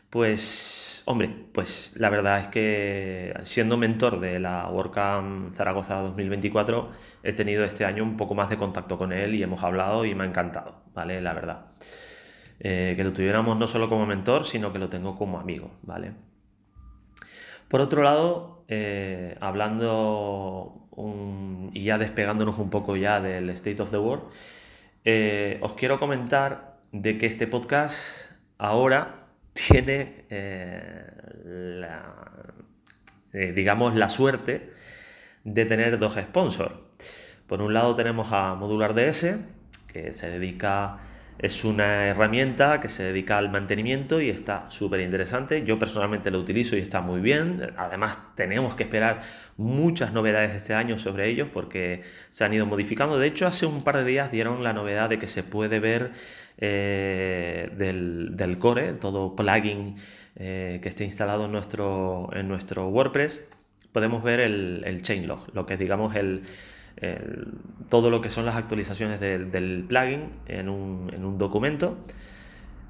pues, 0.09 1.03
hombre, 1.05 1.29
pues 1.53 1.93
la 1.97 2.09
verdad 2.09 2.41
es 2.41 2.47
que 2.49 3.33
siendo 3.43 3.77
mentor 3.77 4.19
de 4.21 4.39
la 4.39 4.69
WordCamp 4.69 5.55
Zaragoza 5.55 6.01
2024, 6.01 6.91
he 7.23 7.33
tenido 7.33 7.63
este 7.65 7.85
año 7.85 8.03
un 8.03 8.17
poco 8.17 8.35
más 8.35 8.49
de 8.49 8.57
contacto 8.57 8.97
con 8.97 9.13
él 9.13 9.35
y 9.35 9.43
hemos 9.43 9.63
hablado 9.63 10.05
y 10.05 10.15
me 10.15 10.23
ha 10.23 10.27
encantado, 10.27 10.81
¿vale? 10.93 11.21
La 11.21 11.33
verdad. 11.33 11.67
Eh, 12.59 12.93
que 12.95 13.03
lo 13.03 13.13
tuviéramos 13.13 13.57
no 13.57 13.67
solo 13.67 13.87
como 13.87 14.05
mentor, 14.05 14.43
sino 14.43 14.73
que 14.73 14.79
lo 14.79 14.89
tengo 14.89 15.15
como 15.15 15.39
amigo, 15.39 15.71
¿vale? 15.83 16.13
Por 17.67 17.81
otro 17.81 18.01
lado, 18.01 18.63
eh, 18.67 19.37
hablando 19.39 20.83
y 21.73 21.83
ya 21.83 21.99
despegándonos 21.99 22.57
un 22.57 22.71
poco 22.71 22.95
ya 22.95 23.21
del 23.21 23.49
State 23.51 23.81
of 23.81 23.91
the 23.91 23.99
World, 23.99 24.23
eh, 25.05 25.59
os 25.61 25.73
quiero 25.73 25.99
comentar 25.99 26.79
de 26.91 27.19
que 27.19 27.27
este 27.27 27.45
podcast 27.45 28.31
ahora 28.57 29.27
tiene 29.53 30.25
la, 31.43 32.15
digamos, 33.31 33.95
la 33.95 34.09
suerte 34.09 34.71
de 35.43 35.65
tener 35.65 35.99
dos 35.99 36.15
sponsors. 36.15 36.73
Por 37.45 37.61
un 37.61 37.73
lado 37.73 37.95
tenemos 37.95 38.31
a 38.31 38.55
Modular 38.55 38.93
DS, 38.95 39.37
que 39.87 40.13
se 40.13 40.29
dedica, 40.29 40.97
es 41.39 41.63
una 41.63 42.07
herramienta 42.07 42.79
que 42.79 42.89
se 42.89 43.03
dedica 43.03 43.37
al 43.37 43.51
mantenimiento 43.51 44.19
y 44.21 44.29
está 44.29 44.69
súper 44.71 45.01
interesante. 45.01 45.63
Yo 45.63 45.77
personalmente 45.77 46.31
lo 46.31 46.39
utilizo 46.39 46.75
y 46.75 46.79
está 46.79 47.01
muy 47.01 47.21
bien. 47.21 47.73
Además 47.77 48.19
tenemos 48.35 48.75
que 48.75 48.83
esperar 48.83 49.21
muchas 49.55 50.13
novedades 50.13 50.55
este 50.55 50.73
año 50.73 50.97
sobre 50.97 51.29
ellos 51.29 51.47
porque 51.53 52.01
se 52.31 52.43
han 52.43 52.53
ido 52.53 52.65
modificando. 52.65 53.19
De 53.19 53.27
hecho, 53.27 53.45
hace 53.45 53.65
un 53.65 53.83
par 53.83 53.97
de 53.97 54.05
días 54.05 54.31
dieron 54.31 54.63
la 54.63 54.73
novedad 54.73 55.09
de 55.09 55.19
que 55.19 55.27
se 55.27 55.43
puede 55.43 55.79
ver 55.79 56.13
eh, 56.57 57.69
del, 57.77 58.57
core, 58.59 58.93
todo 58.93 59.35
plugin 59.35 59.95
eh, 60.37 60.79
que 60.81 60.89
esté 60.89 61.05
instalado 61.05 61.45
en 61.45 61.51
nuestro, 61.51 62.29
en 62.33 62.47
nuestro 62.47 62.87
WordPress, 62.89 63.47
podemos 63.91 64.23
ver 64.23 64.39
el, 64.39 64.83
el 64.85 65.03
lo 65.53 65.65
que 65.65 65.73
es 65.73 65.79
digamos 65.79 66.15
el, 66.15 66.43
todo 67.89 68.09
lo 68.09 68.21
que 68.21 68.29
son 68.29 68.45
las 68.45 68.55
actualizaciones 68.55 69.19
del, 69.19 69.85
plugin 69.87 70.29
en 70.47 70.69
un, 70.69 71.37
documento. 71.37 71.97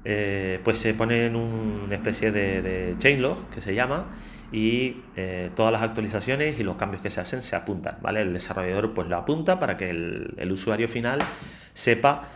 Eh, 0.04 0.60
pues 0.64 0.78
se 0.78 0.94
pone 0.94 1.26
en 1.26 1.36
una 1.36 1.94
especie 1.94 2.30
de, 2.30 2.62
de 2.62 2.94
chainlog 2.98 3.50
que 3.50 3.60
se 3.60 3.74
llama 3.74 4.06
y 4.50 5.02
todas 5.54 5.72
las 5.72 5.82
actualizaciones 5.82 6.58
y 6.58 6.62
los 6.62 6.76
cambios 6.76 7.02
que 7.02 7.10
se 7.10 7.20
hacen 7.20 7.42
se 7.42 7.54
apuntan, 7.56 7.98
¿vale? 8.00 8.22
El 8.22 8.32
desarrollador 8.32 8.94
pues 8.94 9.08
lo 9.08 9.16
apunta 9.16 9.60
para 9.60 9.76
que 9.76 9.90
el 9.90 10.52
usuario 10.52 10.88
final 10.88 11.18
sepa 11.74 12.28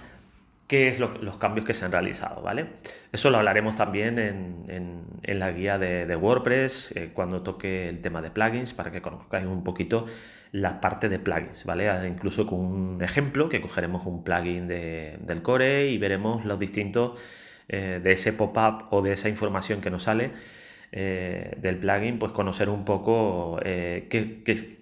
qué 0.66 0.88
es 0.88 0.98
los 0.98 1.36
cambios 1.36 1.66
que 1.66 1.74
se 1.74 1.84
han 1.84 1.92
realizado, 1.92 2.42
¿vale? 2.42 2.66
Eso 3.12 3.30
lo 3.30 3.38
hablaremos 3.38 3.76
también 3.76 4.18
en, 4.18 5.38
la 5.38 5.52
guía 5.52 5.78
de, 5.78 6.16
WordPress 6.16 6.92
eh, 6.96 7.10
cuando 7.12 7.42
toque 7.42 7.88
el 7.88 8.00
tema 8.00 8.22
de 8.22 8.30
plugins 8.30 8.72
para 8.72 8.90
que 8.90 9.02
conozcáis 9.02 9.46
un 9.46 9.64
poquito 9.64 10.06
la 10.50 10.80
parte 10.80 11.08
de 11.08 11.18
plugins, 11.18 11.64
¿vale? 11.64 11.88
Ah, 11.90 12.06
incluso 12.06 12.46
con 12.46 12.60
un 12.60 13.02
ejemplo 13.02 13.48
que 13.48 13.60
cogeremos 13.60 14.06
un 14.06 14.24
plugin 14.24 14.68
del 14.68 15.42
core 15.42 15.88
y 15.88 15.98
veremos 15.98 16.44
los 16.44 16.58
distintos 16.58 17.18
eh, 17.68 18.00
de 18.02 18.12
ese 18.12 18.32
pop-up 18.32 18.86
o 18.90 19.02
de 19.02 19.12
esa 19.12 19.28
información 19.28 19.80
que 19.80 19.90
nos 19.90 20.04
sale 20.04 20.30
eh, 20.92 21.54
del 21.58 21.78
plugin, 21.78 22.18
pues 22.18 22.32
conocer 22.32 22.68
un 22.68 22.84
poco 22.84 23.58
qué, 23.62 24.42
qué 24.44 24.81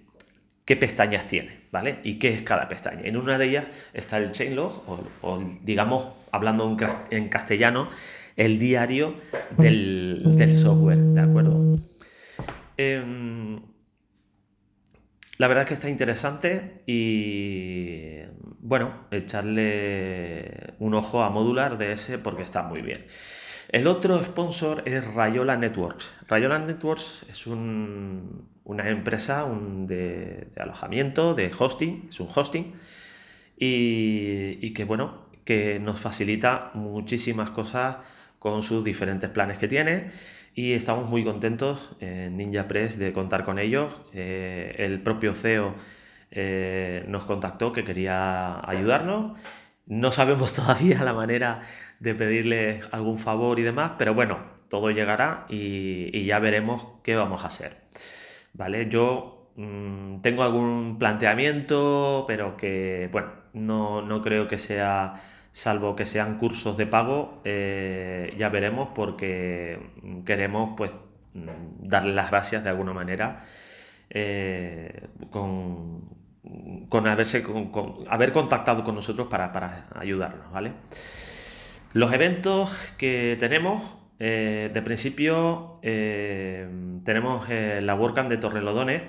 qué 0.71 0.77
pestañas 0.77 1.27
tiene, 1.27 1.67
¿vale? 1.69 1.99
Y 2.01 2.17
qué 2.17 2.29
es 2.33 2.43
cada 2.43 2.69
pestaña. 2.69 3.01
En 3.03 3.17
una 3.17 3.37
de 3.37 3.45
ellas 3.45 3.65
está 3.93 4.19
el 4.19 4.31
chainlog, 4.31 4.87
o, 4.87 5.03
o 5.19 5.43
digamos, 5.63 6.13
hablando 6.31 6.77
en 7.09 7.27
castellano, 7.27 7.89
el 8.37 8.57
diario 8.57 9.15
del, 9.57 10.23
software, 10.55 10.97
¿de 10.97 11.19
acuerdo? 11.19 11.77
Em, 12.77 13.59
la 15.39 15.49
verdad 15.49 15.63
es 15.63 15.67
que 15.67 15.73
está 15.73 15.89
interesante 15.89 16.81
y 16.87 18.19
bueno, 18.61 18.93
echarle 19.11 20.75
un 20.79 20.93
ojo 20.93 21.21
a 21.21 21.29
Modular 21.31 21.77
DS 21.77 22.17
porque 22.23 22.43
está 22.43 22.63
muy 22.63 22.81
bien. 22.81 23.07
El 23.67 23.87
otro 23.87 24.23
sponsor 24.23 24.83
es 24.85 25.05
Rayola 25.13 25.57
Networks. 25.57 26.13
Rayola 26.29 26.59
Networks 26.59 27.25
es 27.29 27.45
una 28.71 28.89
empresa 28.89 29.45
de, 29.87 30.47
alojamiento, 30.57 31.35
de 31.35 31.51
hosting, 31.57 32.07
es 32.09 32.19
un 32.19 32.29
hosting, 32.33 32.73
y, 33.57 34.73
que 34.73 34.85
bueno, 34.85 35.27
que 35.45 35.79
nos 35.79 35.99
facilita 35.99 36.71
muchísimas 36.73 37.51
cosas 37.51 37.97
con 38.39 38.63
sus 38.63 38.83
diferentes 38.83 39.29
planes 39.29 39.57
que 39.57 39.67
tiene 39.67 40.09
y 40.55 40.73
estamos 40.73 41.09
muy 41.09 41.23
contentos 41.23 41.91
en 41.99 42.37
Ninja 42.37 42.67
Press 42.67 42.97
de 42.97 43.13
contar 43.13 43.45
con 43.45 43.59
ellos. 43.59 43.93
Eh, 44.13 44.75
el 44.79 45.01
propio 45.01 45.33
CEO 45.33 45.75
eh, 46.31 47.05
nos 47.07 47.25
contactó 47.25 47.71
que 47.71 47.83
quería 47.83 48.67
ayudarnos. 48.67 49.37
No 49.85 50.11
sabemos 50.11 50.53
todavía 50.59 51.03
la 51.03 51.13
manera 51.13 51.61
de 51.99 52.15
pedirle 52.15 52.79
algún 52.91 53.19
favor 53.19 53.59
y 53.59 53.63
demás, 53.63 53.91
pero 53.97 54.13
bueno, 54.13 54.39
todo 54.71 54.89
llegará 54.89 55.45
y, 55.49 56.25
ya 56.25 56.39
veremos 56.39 56.85
qué 57.03 57.15
vamos 57.15 57.43
a 57.43 57.47
hacer. 57.47 57.77
¿Vale? 58.53 58.89
Yo 58.89 59.51
mm, 59.55 60.21
tengo 60.21 60.43
algún 60.43 60.97
planteamiento, 60.99 62.25
pero 62.27 62.57
que, 62.57 63.09
bueno, 63.11 63.31
no, 63.53 64.21
creo 64.23 64.47
que 64.47 64.57
sea, 64.59 65.21
salvo 65.51 65.95
que 65.95 66.05
sean 66.05 66.37
cursos 66.37 66.77
de 66.77 66.87
pago, 66.87 67.41
eh, 67.45 68.33
ya 68.37 68.49
veremos 68.49 68.89
porque 68.95 69.79
queremos, 70.25 70.73
pues, 70.77 70.91
mm, 71.33 71.87
darle 71.87 72.13
las 72.13 72.31
gracias 72.31 72.63
de 72.63 72.69
alguna 72.69 72.93
manera 72.93 73.43
eh, 74.09 75.07
con, 75.29 76.01
con, 76.89 77.07
haberse, 77.07 77.43
haber 78.09 78.33
contactado 78.33 78.83
con 78.83 78.95
nosotros 78.95 79.27
para, 79.29 79.51
para 79.53 79.87
ayudarnos, 79.95 80.51
¿vale? 80.51 80.73
Los 81.93 82.13
eventos 82.13 82.93
que 82.97 83.37
tenemos, 83.39 83.97
eh, 84.23 84.69
de 84.71 84.83
principio, 84.83 85.79
eh, 85.81 86.69
tenemos 87.03 87.49
eh, 87.49 87.79
la 87.81 87.95
WordCamp 87.95 88.29
de 88.29 88.37
Torrelodones, 88.37 89.01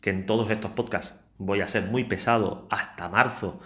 que 0.00 0.10
en 0.10 0.26
todos 0.26 0.50
estos 0.50 0.72
podcasts 0.72 1.14
voy 1.38 1.60
a 1.60 1.68
ser 1.68 1.84
muy 1.84 2.02
pesado 2.02 2.66
hasta 2.68 3.08
marzo, 3.08 3.60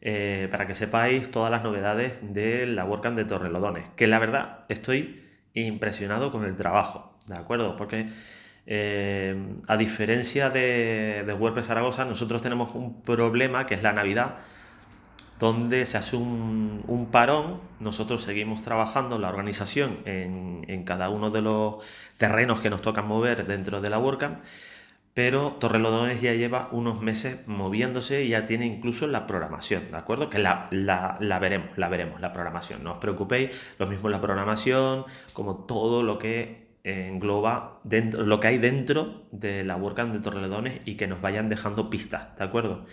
para 0.00 0.66
que 0.66 0.76
sepáis 0.76 1.32
todas 1.32 1.50
las 1.50 1.64
novedades 1.64 2.20
de 2.22 2.64
la 2.66 2.84
WordCamp 2.84 3.16
de 3.16 3.24
Torrelodones, 3.24 3.88
que 3.96 4.06
la 4.06 4.20
verdad 4.20 4.66
estoy 4.68 5.20
impresionado 5.52 6.30
con 6.30 6.44
el 6.44 6.54
trabajo, 6.54 7.18
¿de 7.26 7.34
acuerdo? 7.34 7.76
Porque 7.76 8.08
a 9.66 9.76
diferencia 9.76 10.48
de, 10.48 11.24
de 11.26 11.32
WordPress 11.34 11.66
Zaragoza, 11.66 12.04
nosotros 12.04 12.40
tenemos 12.40 12.76
un 12.76 13.02
problema 13.02 13.66
que 13.66 13.74
es 13.74 13.82
la 13.82 13.92
Navidad, 13.92 14.36
donde 15.40 15.86
se 15.86 15.96
hace 15.96 16.16
un, 16.16 17.08
parón, 17.10 17.60
nosotros 17.80 18.22
seguimos 18.22 18.62
trabajando 18.62 19.18
la 19.18 19.30
organización 19.30 20.00
en, 20.04 20.84
cada 20.84 21.08
uno 21.08 21.30
de 21.30 21.40
los 21.40 21.76
terrenos 22.18 22.60
que 22.60 22.70
nos 22.70 22.82
tocan 22.82 23.08
mover 23.08 23.46
dentro 23.46 23.80
de 23.80 23.90
la 23.90 23.98
WordCamp, 23.98 24.38
pero 25.14 25.56
Torrelodones 25.58 26.20
ya 26.20 26.34
lleva 26.34 26.68
unos 26.72 27.00
meses 27.00 27.46
moviéndose 27.46 28.24
y 28.24 28.28
ya 28.28 28.46
tiene 28.46 28.66
incluso 28.66 29.06
la 29.06 29.26
programación, 29.26 29.90
¿de 29.90 29.96
acuerdo? 29.96 30.28
Que 30.28 30.38
la, 30.38 30.68
veremos, 31.40 31.76
la 31.76 31.88
veremos, 31.88 32.20
la 32.20 32.32
programación, 32.32 32.84
no 32.84 32.92
os 32.92 32.98
preocupéis, 32.98 33.50
lo 33.78 33.86
mismo 33.86 34.10
la 34.10 34.20
programación, 34.20 35.06
como 35.32 35.64
todo 35.64 36.02
lo 36.02 36.18
que 36.18 36.68
engloba 36.84 37.80
dentro, 37.84 38.24
lo 38.24 38.40
que 38.40 38.48
hay 38.48 38.58
dentro 38.58 39.26
de 39.32 39.64
la 39.64 39.76
WordCamp 39.76 40.12
de 40.12 40.20
Torrelodones 40.20 40.80
y 40.84 40.96
que 40.96 41.06
nos 41.06 41.22
vayan 41.22 41.48
dejando 41.48 41.88
pistas, 41.88 42.36
¿de 42.36 42.44
acuerdo? 42.44 42.86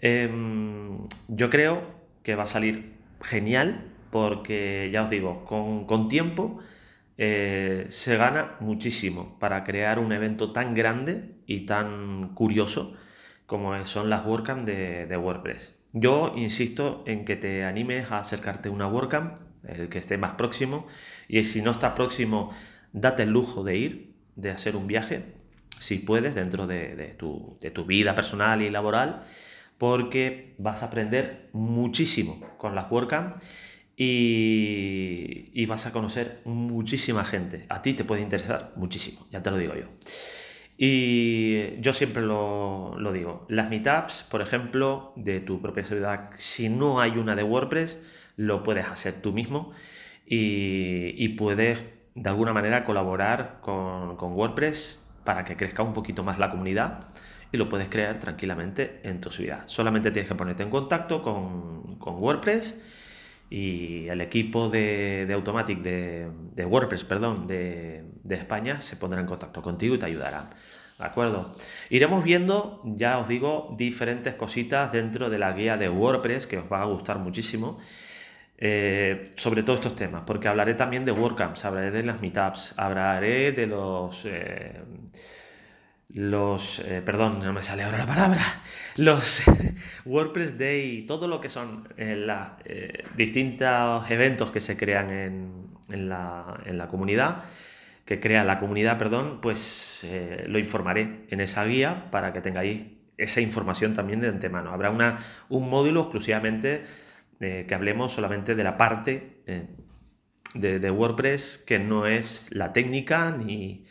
Em, 0.00 1.06
yo 1.28 1.50
creo 1.50 1.82
que 2.22 2.34
va 2.34 2.44
a 2.44 2.46
salir 2.46 2.94
genial 3.22 3.84
porque, 4.10 4.90
ya 4.92 5.04
os 5.04 5.10
digo, 5.10 5.44
con, 5.44 6.08
tiempo 6.08 6.58
eh, 7.18 7.86
se 7.88 8.16
gana 8.16 8.56
muchísimo 8.60 9.38
para 9.38 9.64
crear 9.64 9.98
un 9.98 10.12
evento 10.12 10.52
tan 10.52 10.74
grande 10.74 11.34
y 11.46 11.66
tan 11.66 12.34
curioso 12.34 12.96
como 13.46 13.84
son 13.86 14.10
las 14.10 14.24
WordCamp 14.24 14.66
de, 14.66 15.06
de 15.06 15.16
WordPress. 15.16 15.74
Yo 15.92 16.32
insisto 16.36 17.02
en 17.06 17.24
que 17.24 17.36
te 17.36 17.64
animes 17.64 18.10
a 18.10 18.20
acercarte 18.20 18.68
a 18.68 18.72
una 18.72 18.86
WordCamp, 18.86 19.40
el 19.66 19.88
que 19.88 19.98
esté 19.98 20.16
más 20.18 20.32
próximo, 20.32 20.86
y 21.28 21.42
si 21.44 21.62
no 21.62 21.72
estás 21.72 21.92
próximo, 21.94 22.52
date 22.92 23.24
el 23.24 23.30
lujo 23.30 23.64
de 23.64 23.76
ir, 23.76 24.14
de 24.36 24.50
hacer 24.50 24.76
un 24.76 24.86
viaje, 24.86 25.24
si 25.80 25.98
puedes, 25.98 26.34
dentro 26.34 26.66
de, 26.66 27.14
tu, 27.18 27.58
vida 27.86 28.14
personal 28.14 28.62
y 28.62 28.70
laboral, 28.70 29.24
porque 29.80 30.54
vas 30.58 30.82
a 30.82 30.86
aprender 30.86 31.48
muchísimo 31.54 32.38
con 32.58 32.74
las 32.74 32.90
WordCamp 32.90 33.38
y, 33.96 35.50
y, 35.54 35.64
vas 35.64 35.86
a 35.86 35.92
conocer 35.92 36.42
muchísima 36.44 37.24
gente. 37.24 37.64
A 37.70 37.80
ti 37.80 37.94
te 37.94 38.04
puede 38.04 38.20
interesar 38.20 38.74
muchísimo, 38.76 39.26
ya 39.30 39.42
te 39.42 39.50
lo 39.50 39.56
digo 39.56 39.74
yo. 39.74 39.86
Y 40.76 41.80
yo 41.80 41.94
siempre 41.94 42.22
lo, 42.22 42.94
digo, 43.10 43.46
las 43.48 43.70
meetups, 43.70 44.26
por 44.30 44.42
ejemplo, 44.42 45.14
de 45.16 45.40
tu 45.40 45.62
propia 45.62 45.82
ciudad, 45.82 46.28
si 46.36 46.68
no 46.68 47.00
hay 47.00 47.12
una 47.12 47.34
de 47.34 47.42
WordPress, 47.42 48.02
lo 48.36 48.62
puedes 48.62 48.84
hacer 48.84 49.22
tú 49.22 49.32
mismo 49.32 49.72
y, 50.26 51.28
puedes 51.38 51.84
de 52.14 52.28
alguna 52.28 52.52
manera 52.52 52.84
colaborar 52.84 53.60
con, 53.62 54.16
WordPress 54.18 55.02
para 55.24 55.44
que 55.44 55.56
crezca 55.56 55.82
un 55.82 55.94
poquito 55.94 56.22
más 56.22 56.38
la 56.38 56.50
comunidad 56.50 57.08
y 57.52 57.56
lo 57.56 57.68
puedes 57.68 57.88
crear 57.88 58.18
tranquilamente 58.18 59.00
en 59.02 59.20
tu 59.20 59.30
ciudad. 59.30 59.64
Solamente 59.66 60.10
tienes 60.10 60.28
que 60.28 60.34
ponerte 60.34 60.62
en 60.62 60.70
contacto 60.70 61.22
con, 61.22 61.98
WordPress 62.00 62.80
y 63.50 64.08
el 64.08 64.20
equipo 64.20 64.68
de, 64.68 65.28
Automatic, 65.32 65.80
de, 65.80 66.64
WordPress, 66.64 67.04
perdón, 67.04 67.46
de, 67.46 68.04
de 68.22 68.34
España 68.34 68.80
se 68.80 68.96
pondrá 68.96 69.20
en 69.20 69.26
contacto 69.26 69.62
contigo 69.62 69.94
y 69.94 69.98
te 69.98 70.06
ayudarán. 70.06 70.44
¿De 70.98 71.06
acuerdo? 71.06 71.54
Iremos 71.88 72.22
viendo, 72.22 72.82
ya 72.84 73.18
os 73.18 73.26
digo, 73.26 73.74
diferentes 73.78 74.34
cositas 74.34 74.92
dentro 74.92 75.30
de 75.30 75.38
la 75.38 75.52
guía 75.52 75.78
de 75.78 75.88
WordPress 75.88 76.46
que 76.46 76.58
os 76.58 76.70
va 76.70 76.82
a 76.82 76.84
gustar 76.84 77.18
muchísimo. 77.18 77.78
Eh, 78.62 79.32
sobre 79.36 79.62
todos 79.62 79.78
estos 79.78 79.96
temas, 79.96 80.24
porque 80.26 80.46
hablaré 80.46 80.74
también 80.74 81.06
de 81.06 81.12
WordCamps, 81.12 81.64
hablaré 81.64 81.90
de 81.90 82.02
las 82.02 82.20
meetups, 82.20 82.74
hablaré 82.76 83.52
de 83.52 83.66
los... 83.66 84.26
Eh, 84.26 84.82
los, 86.14 86.80
eh, 86.80 87.02
perdón, 87.04 87.40
no 87.40 87.52
me 87.52 87.62
sale 87.62 87.82
ahora 87.82 87.98
la 87.98 88.06
palabra, 88.06 88.42
los 88.96 89.42
WordPress 90.04 90.58
Day, 90.58 91.06
todo 91.06 91.28
lo 91.28 91.40
que 91.40 91.48
son 91.48 91.88
los 91.96 92.48
distintos 93.16 94.10
eventos 94.10 94.50
que 94.50 94.60
se 94.60 94.76
crean 94.76 95.10
en, 95.10 96.08
la, 96.08 96.60
en 96.66 96.78
la 96.78 96.88
comunidad 96.88 97.44
que 98.10 98.18
crea 98.18 98.42
la 98.42 98.58
comunidad, 98.58 98.98
perdón, 98.98 99.40
pues 99.40 100.02
eh, 100.02 100.44
lo 100.48 100.58
informaré 100.58 101.26
en 101.30 101.38
esa 101.38 101.64
guía 101.64 102.10
para 102.10 102.32
que 102.32 102.40
tengáis 102.40 102.86
esa 103.16 103.40
información 103.40 103.94
también 103.94 104.18
de 104.18 104.26
antemano. 104.26 104.72
Habrá 104.72 104.90
una, 104.90 105.18
un 105.48 105.70
módulo 105.70 106.00
exclusivamente 106.00 106.82
eh, 107.38 107.66
que 107.68 107.74
hablemos 107.76 108.12
solamente 108.12 108.56
de 108.56 108.64
la 108.64 108.76
parte 108.76 109.44
eh, 109.46 109.68
de, 110.54 110.90
WordPress 110.90 111.62
que 111.64 111.78
no 111.78 112.06
es 112.06 112.52
la 112.52 112.72
técnica 112.72 113.30
ni, 113.30 113.84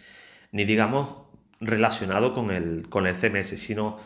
ni 0.51 0.65
digamos 0.65 1.28
relacionado 1.59 2.33
con 2.33 2.51
el, 2.51 2.87
con 2.89 3.07
el 3.07 3.15
CMS, 3.15 3.59
sino 3.59 3.97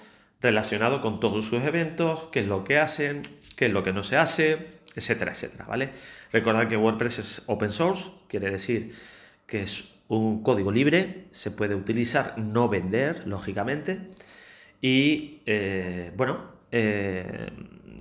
relacionado 0.42 1.02
con 1.02 1.20
todos 1.20 1.46
sus 1.46 1.64
eventos, 1.64 2.28
qué 2.32 2.42
es 2.42 2.48
lo 2.48 2.64
que 2.64 2.78
hacen, 2.78 3.24
qué 3.56 3.68
es 3.68 3.72
lo 3.72 3.84
que 3.84 3.94
no 3.94 4.04
se 4.04 4.18
hace, 4.18 4.58
etcétera, 4.96 5.32
etcétera, 5.32 5.66
¿vale? 5.66 5.92
Recordad 6.32 6.68
que 6.68 6.78
WordPress 6.78 7.20
es 7.20 7.44
open 7.48 7.72
source, 7.72 8.12
quiere 8.28 8.50
decir 8.50 8.94
que 9.48 9.62
es 9.62 9.94
un 10.08 10.44
código 10.44 10.72
libre, 10.72 11.28
se 11.32 11.52
puede 11.52 11.76
utilizar, 11.76 12.38
no 12.38 12.70
vender, 12.70 13.26
lógicamente, 13.28 14.00
y 14.82 15.42
eh, 15.46 16.12
bueno, 16.18 16.52
eh, 16.72 17.50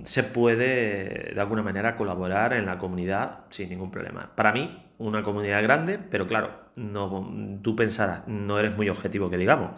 se 0.03 0.23
puede 0.23 1.33
de 1.33 1.39
alguna 1.39 1.63
manera 1.63 1.95
colaborar 1.95 2.53
en 2.53 2.65
la 2.65 2.77
comunidad 2.77 3.45
sin 3.49 3.69
ningún 3.69 3.89
problema. 3.89 4.35
Para 4.35 4.51
mí, 4.51 4.82
una 4.97 5.23
comunidad 5.23 5.63
grande, 5.63 5.99
pero 5.99 6.27
claro, 6.27 6.51
no, 6.75 7.59
tú 7.61 7.75
pensarás, 7.75 8.27
no 8.27 8.59
eres 8.59 8.75
muy 8.77 8.89
objetivo 8.89 9.29
que 9.29 9.37
digamos, 9.37 9.71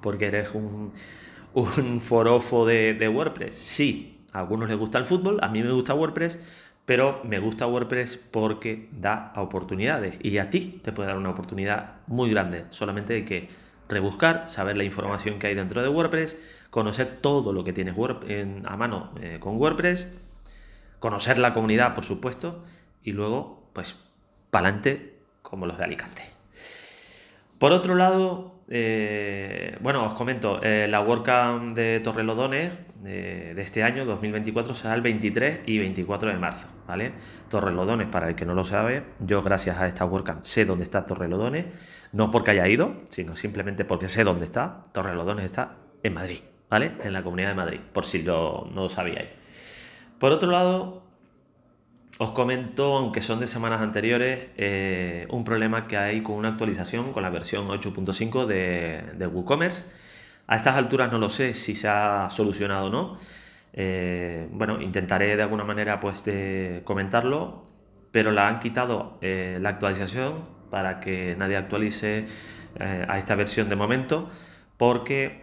porque 0.00 0.26
eres 0.26 0.50
un, 0.54 0.92
un 1.54 2.00
forofo 2.00 2.66
de, 2.66 2.94
de 2.94 3.08
WordPress. 3.08 3.56
Sí, 3.56 4.24
a 4.32 4.40
algunos 4.40 4.68
les 4.68 4.78
gusta 4.78 4.98
el 4.98 5.06
fútbol, 5.06 5.38
a 5.42 5.48
mí 5.48 5.62
me 5.62 5.72
gusta 5.72 5.94
WordPress, 5.94 6.40
pero 6.84 7.20
me 7.24 7.38
gusta 7.38 7.66
WordPress 7.66 8.16
porque 8.16 8.88
da 8.92 9.32
oportunidades 9.36 10.16
y 10.20 10.38
a 10.38 10.50
ti 10.50 10.80
te 10.82 10.92
puede 10.92 11.08
dar 11.08 11.18
una 11.18 11.30
oportunidad 11.30 12.00
muy 12.06 12.30
grande. 12.30 12.64
Solamente 12.70 13.14
hay 13.14 13.24
que 13.24 13.48
rebuscar, 13.88 14.48
saber 14.48 14.76
la 14.76 14.84
información 14.84 15.38
que 15.38 15.48
hay 15.48 15.54
dentro 15.54 15.82
de 15.82 15.88
WordPress, 15.88 16.42
conocer 16.70 17.18
todo 17.20 17.52
lo 17.52 17.62
que 17.64 17.72
tienes 17.72 17.94
a 18.64 18.76
mano 18.76 19.12
eh, 19.20 19.36
con 19.38 19.56
WordPress, 19.58 20.12
conocer 20.98 21.38
la 21.38 21.52
comunidad, 21.54 21.94
por 21.94 22.04
supuesto, 22.04 22.64
y 23.02 23.12
luego, 23.12 23.68
pues, 23.72 24.02
para 24.52 24.68
adelante 24.68 25.14
como 25.40 25.64
los 25.64 25.78
de 25.78 25.84
Alicante. 25.84 26.22
Por 27.58 27.72
otro 27.72 27.94
lado, 27.94 28.60
eh, 28.68 29.78
bueno, 29.80 30.04
os 30.04 30.12
comento, 30.12 30.60
eh, 30.62 30.86
la 30.90 31.00
WordCamp 31.00 31.74
de 31.74 32.00
Torrelodones 32.00 32.70
de, 33.00 33.54
este 33.56 33.82
año, 33.82 34.04
2024, 34.04 34.74
será 34.74 34.94
el 34.94 35.00
23 35.00 35.60
y 35.64 35.78
24 35.78 36.28
de 36.28 36.36
marzo, 36.36 36.68
¿vale? 36.86 37.12
Torrelodones, 37.48 38.08
para 38.08 38.28
el 38.28 38.34
que 38.34 38.44
no 38.44 38.52
lo 38.52 38.64
sabe, 38.64 39.04
yo 39.20 39.42
gracias 39.42 39.78
a 39.78 39.86
esta 39.86 40.04
WordCamp 40.04 40.44
sé 40.44 40.66
dónde 40.66 40.84
está 40.84 41.06
Torrelodones, 41.06 41.66
no 42.12 42.30
porque 42.30 42.50
haya 42.50 42.68
ido, 42.68 42.96
sino 43.08 43.36
simplemente 43.36 43.86
porque 43.86 44.08
sé 44.08 44.22
dónde 44.22 44.44
está. 44.44 44.82
Torrelodones 44.92 45.46
está 45.46 45.76
en 46.02 46.12
Madrid, 46.12 46.40
¿vale? 46.68 46.92
En 47.02 47.14
la 47.14 47.22
Comunidad 47.22 47.48
de 47.48 47.54
Madrid, 47.54 47.80
por 47.94 48.04
si 48.04 48.22
no 48.22 48.68
lo 48.74 48.90
sabíais. 48.90 49.30
Por 50.18 50.30
otro 50.30 50.50
lado, 50.50 51.02
os 52.18 52.30
comento, 52.30 52.96
aunque 52.96 53.22
son 53.22 53.40
de 53.40 53.46
semanas 53.46 53.80
anteriores, 53.80 54.50
eh, 54.56 55.26
un 55.30 55.44
problema 55.44 55.86
que 55.86 55.96
hay 55.96 56.22
con 56.22 56.36
una 56.36 56.48
actualización 56.50 57.12
con 57.12 57.22
la 57.22 57.30
versión 57.30 57.68
8.5 57.68 58.46
de, 58.46 59.26
WooCommerce. 59.26 59.84
A 60.46 60.56
estas 60.56 60.76
alturas 60.76 61.10
no 61.10 61.18
lo 61.18 61.30
sé 61.30 61.54
si 61.54 61.74
se 61.74 61.88
ha 61.88 62.28
solucionado 62.30 62.86
o 62.86 62.90
no. 62.90 63.18
Eh, 63.72 64.48
bueno, 64.52 64.80
intentaré 64.82 65.36
de 65.36 65.42
alguna 65.42 65.64
manera 65.64 66.00
pues 66.00 66.24
de 66.24 66.82
comentarlo, 66.84 67.62
pero 68.10 68.30
la 68.30 68.48
han 68.48 68.60
quitado 68.60 69.18
eh, 69.22 69.58
la 69.60 69.70
actualización 69.70 70.44
para 70.70 71.00
que 71.00 71.34
nadie 71.36 71.56
actualice 71.56 72.26
a 72.78 73.18
esta 73.18 73.34
versión 73.34 73.68
de 73.68 73.76
momento, 73.76 74.30
porque 74.78 75.41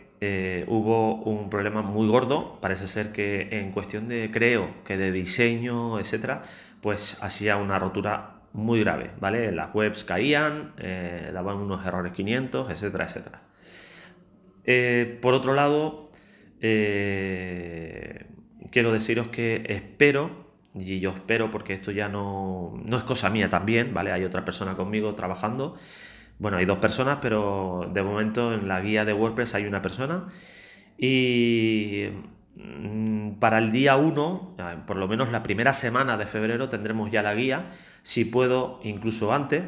hubo 0.67 1.15
un 1.15 1.49
problema 1.49 1.82
muy 1.82 2.08
gordo. 2.08 2.60
Parece 2.62 2.88
ser 2.88 3.12
que 3.12 3.47
en 3.51 3.71
cuestión 3.71 4.08
de 4.10 4.29
creo 4.32 4.84
que 4.84 4.97
de 4.97 5.12
diseño, 5.12 5.99
etcétera, 5.99 6.41
pues 6.82 7.17
hacía 7.21 7.58
una 7.58 7.79
rotura 7.79 8.39
muy 8.53 8.79
grave, 8.79 9.12
¿vale? 9.19 9.51
Las 9.51 9.73
webs 9.73 10.03
caían, 10.03 10.73
eh, 10.77 11.29
daban 11.34 11.58
unos 11.58 11.86
errores 11.86 12.13
500, 12.13 12.71
etcétera, 12.71 13.05
etcétera. 13.05 13.41
Eh, 14.65 15.17
por 15.21 15.34
otro 15.34 15.53
lado, 15.53 16.05
eh, 16.62 18.25
quiero 18.71 18.91
deciros 18.91 19.27
que 19.27 19.63
espero, 19.67 20.47
y 20.73 20.99
yo 20.99 21.12
espero 21.12 21.51
porque 21.51 21.73
esto 21.73 21.91
ya 21.91 22.10
no, 22.10 22.79
no 22.84 22.97
es 22.97 23.03
cosa 23.03 23.29
mía 23.29 23.49
también, 23.49 23.93
¿vale? 23.93 24.12
Hay 24.12 24.23
otra 24.23 24.45
persona 24.45 24.75
conmigo 24.75 25.15
trabajando. 25.15 25.75
Bueno, 26.39 26.58
hay 26.58 26.65
dos 26.65 26.80
personas, 26.80 27.19
pero 27.21 27.89
de 27.93 28.02
momento 28.02 28.54
en 28.54 28.67
la 28.67 28.82
guía 28.82 29.06
de 29.06 29.13
WordPress 29.13 29.56
hay 29.56 29.65
una 29.65 29.82
persona. 29.82 30.28
Y 30.97 32.08
Mm, 32.60 33.39
para 33.39 33.58
el 33.60 33.71
día 33.71 33.95
1, 33.95 34.58
por 34.86 34.97
lo 34.97 35.08
menos 35.08 35.32
la 35.32 35.43
primera 35.43 35.73
semana 35.73 36.17
de 36.17 36.25
febrero, 36.25 36.67
tendremos 36.69 37.10
ya 37.10 37.21
la 37.23 37.34
guía, 37.34 37.69
si 38.02 38.25
puedo, 38.25 38.80
incluso 38.84 39.34
antes. 39.34 39.63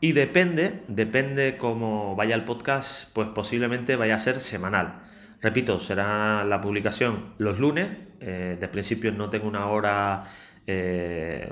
Y 0.00 0.12
depende, 0.12 0.84
depende 0.88 1.56
cómo 1.58 2.14
vaya 2.14 2.34
el 2.34 2.44
podcast, 2.44 3.12
pues 3.14 3.28
posiblemente 3.28 3.96
vaya 3.96 4.14
a 4.14 4.18
ser 4.18 4.40
semanal. 4.40 5.02
Repito, 5.40 5.80
será 5.80 6.44
la 6.44 6.60
publicación 6.60 7.34
los 7.38 7.58
lunes. 7.58 7.88
Eh, 8.20 8.56
de 8.60 8.68
principio 8.68 9.12
no 9.12 9.28
tengo 9.28 9.48
una 9.48 9.66
hora 9.66 10.22
eh, 10.66 11.50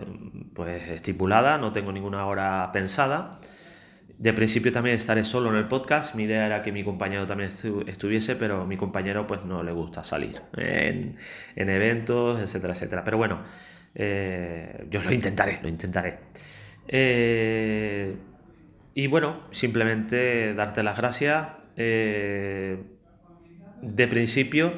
pues 0.54 0.88
estipulada, 0.90 1.58
no 1.58 1.72
tengo 1.72 1.92
ninguna 1.92 2.26
hora 2.26 2.70
pensada. 2.72 3.34
De 4.18 4.32
principio 4.32 4.72
también 4.72 4.96
estaré 4.96 5.24
solo 5.24 5.50
en 5.50 5.56
el 5.56 5.68
podcast. 5.68 6.14
Mi 6.14 6.22
idea 6.22 6.46
era 6.46 6.62
que 6.62 6.72
mi 6.72 6.82
compañero 6.82 7.26
también 7.26 7.50
estuviese, 7.86 8.34
pero 8.34 8.64
mi 8.64 8.78
compañero 8.78 9.26
pues 9.26 9.44
no 9.44 9.62
le 9.62 9.72
gusta 9.72 10.02
salir 10.04 10.40
en, 10.56 11.18
eventos, 11.54 12.40
etcétera, 12.40 12.72
etcétera. 12.72 13.04
Pero 13.04 13.18
bueno, 13.18 13.42
eh, 13.94 14.86
yo 14.90 15.02
lo 15.02 15.12
intentaré, 15.12 15.58
lo 15.62 15.68
intentaré. 15.68 16.18
Eh, 16.88 18.16
y 18.94 19.06
bueno, 19.06 19.42
simplemente 19.50 20.54
darte 20.54 20.82
las 20.82 20.96
gracias. 20.96 21.48
Eh, 21.76 22.82
de 23.82 24.08
principio 24.08 24.72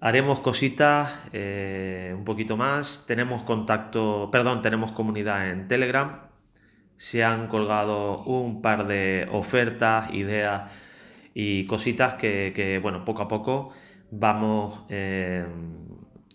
haremos 0.00 0.40
cositas 0.40 1.12
un 1.32 2.24
poquito 2.24 2.56
más. 2.56 3.04
Tenemos 3.06 3.42
contacto, 3.42 4.30
perdón, 4.32 4.62
tenemos 4.62 4.90
comunidad 4.90 5.48
en 5.48 5.68
Telegram 5.68 6.27
se 6.98 7.24
han 7.24 7.46
colgado 7.46 8.24
un 8.24 8.60
par 8.60 8.86
de 8.88 9.28
ofertas, 9.32 10.12
ideas 10.12 10.70
y 11.32 11.64
cositas 11.66 12.16
que, 12.16 12.80
bueno, 12.82 13.04
poco 13.04 13.22
a 13.22 13.28
poco 13.28 13.70
vamos 14.10 14.84
eh, 14.88 15.46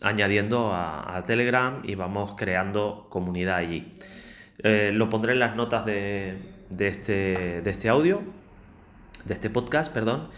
añadiendo 0.02 0.72
a, 0.74 1.22
Telegram 1.28 1.82
y 1.84 1.96
vamos 1.96 2.34
creando 2.38 3.08
comunidad 3.10 3.58
allí. 3.58 3.94
Eh, 4.60 4.92
lo 4.94 5.10
pondré 5.10 5.34
en 5.34 5.40
las 5.40 5.56
notas 5.58 5.86
de, 5.86 6.38
este, 6.80 7.62
de 7.62 7.70
este 7.70 7.90
audio. 7.90 8.24
de 9.26 9.34
este 9.34 9.50
podcast, 9.50 9.94
perdón, 9.94 10.30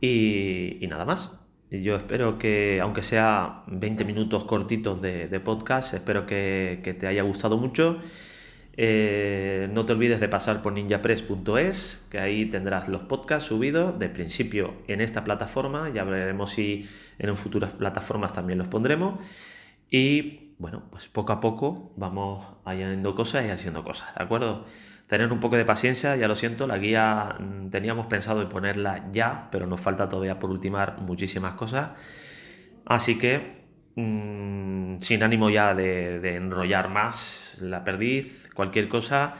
y, 0.00 0.78
nada 0.90 1.06
más. 1.06 1.38
Y 1.70 1.82
yo 1.82 1.96
espero 1.96 2.38
que, 2.38 2.80
aunque 2.82 3.02
sea 3.02 3.62
20 3.68 4.04
minutos 4.04 4.44
cortitos 4.44 5.00
de, 5.00 5.40
podcast, 5.40 5.94
espero 5.94 6.26
que, 6.26 6.80
que, 6.84 6.92
te 6.94 7.06
haya 7.06 7.22
gustado 7.22 7.56
mucho. 7.56 8.00
Eh, 8.76 9.68
no 9.72 9.84
te 9.84 9.92
olvides 9.92 10.20
de 10.20 10.28
pasar 10.28 10.62
por 10.62 10.72
ninjapress.es, 10.72 12.06
que 12.10 12.18
ahí 12.18 12.46
tendrás 12.46 12.88
los 12.88 13.02
podcasts 13.02 13.48
subidos 13.48 13.98
de 13.98 14.08
principio 14.08 14.74
en 14.88 15.00
esta 15.00 15.24
plataforma. 15.24 15.90
Ya 15.90 16.04
veremos 16.04 16.52
si 16.52 16.88
en 17.18 17.36
futuras 17.36 17.72
plataformas 17.72 18.32
también 18.32 18.58
los 18.58 18.68
pondremos. 18.68 19.20
Y 19.90 20.54
bueno, 20.58 20.84
pues 20.90 21.08
poco 21.08 21.32
a 21.32 21.40
poco 21.40 21.92
vamos 21.96 22.44
añadiendo 22.64 23.14
cosas 23.14 23.46
y 23.46 23.48
haciendo 23.48 23.82
cosas, 23.82 24.14
¿de 24.14 24.22
acuerdo? 24.22 24.66
Tener 25.06 25.32
un 25.32 25.40
poco 25.40 25.56
de 25.56 25.64
paciencia, 25.64 26.14
ya 26.16 26.28
lo 26.28 26.36
siento, 26.36 26.66
la 26.66 26.78
guía 26.78 27.36
mm, 27.40 27.70
teníamos 27.70 28.06
pensado 28.06 28.42
en 28.42 28.48
ponerla 28.48 29.08
ya, 29.10 29.48
pero 29.50 29.66
nos 29.66 29.80
falta 29.80 30.08
todavía 30.08 30.38
por 30.38 30.50
ultimar 30.50 31.00
muchísimas 31.00 31.54
cosas. 31.54 31.90
Así 32.84 33.18
que, 33.18 33.59
mm, 34.00 35.00
sin 35.00 35.22
ánimo 35.22 35.50
ya 35.50 35.74
de, 35.74 36.36
enrollar 36.36 36.88
más 36.88 37.56
la 37.60 37.84
perdiz, 37.84 38.50
cualquier 38.54 38.88
cosa, 38.88 39.34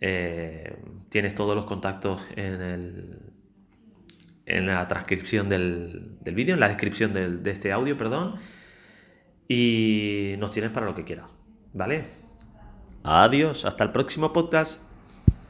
eh, 0.00 0.76
tienes 1.08 1.34
todos 1.34 1.54
los 1.54 1.64
contactos 1.64 2.26
en, 2.36 2.60
el, 2.60 3.18
en 4.46 4.66
la 4.66 4.86
transcripción 4.88 5.48
del, 5.48 6.18
vídeo, 6.24 6.54
en 6.54 6.60
la 6.60 6.68
descripción 6.68 7.12
de 7.12 7.50
este 7.50 7.72
audio, 7.72 7.96
perdón, 7.96 8.36
y 9.48 10.34
nos 10.38 10.50
tienes 10.50 10.70
para 10.70 10.86
lo 10.86 10.94
que 10.94 11.04
quieras, 11.04 11.34
¿vale? 11.72 12.04
Adiós, 13.04 13.64
hasta 13.64 13.84
el 13.84 13.92
próximo 13.92 14.32
podcast. 14.32 14.85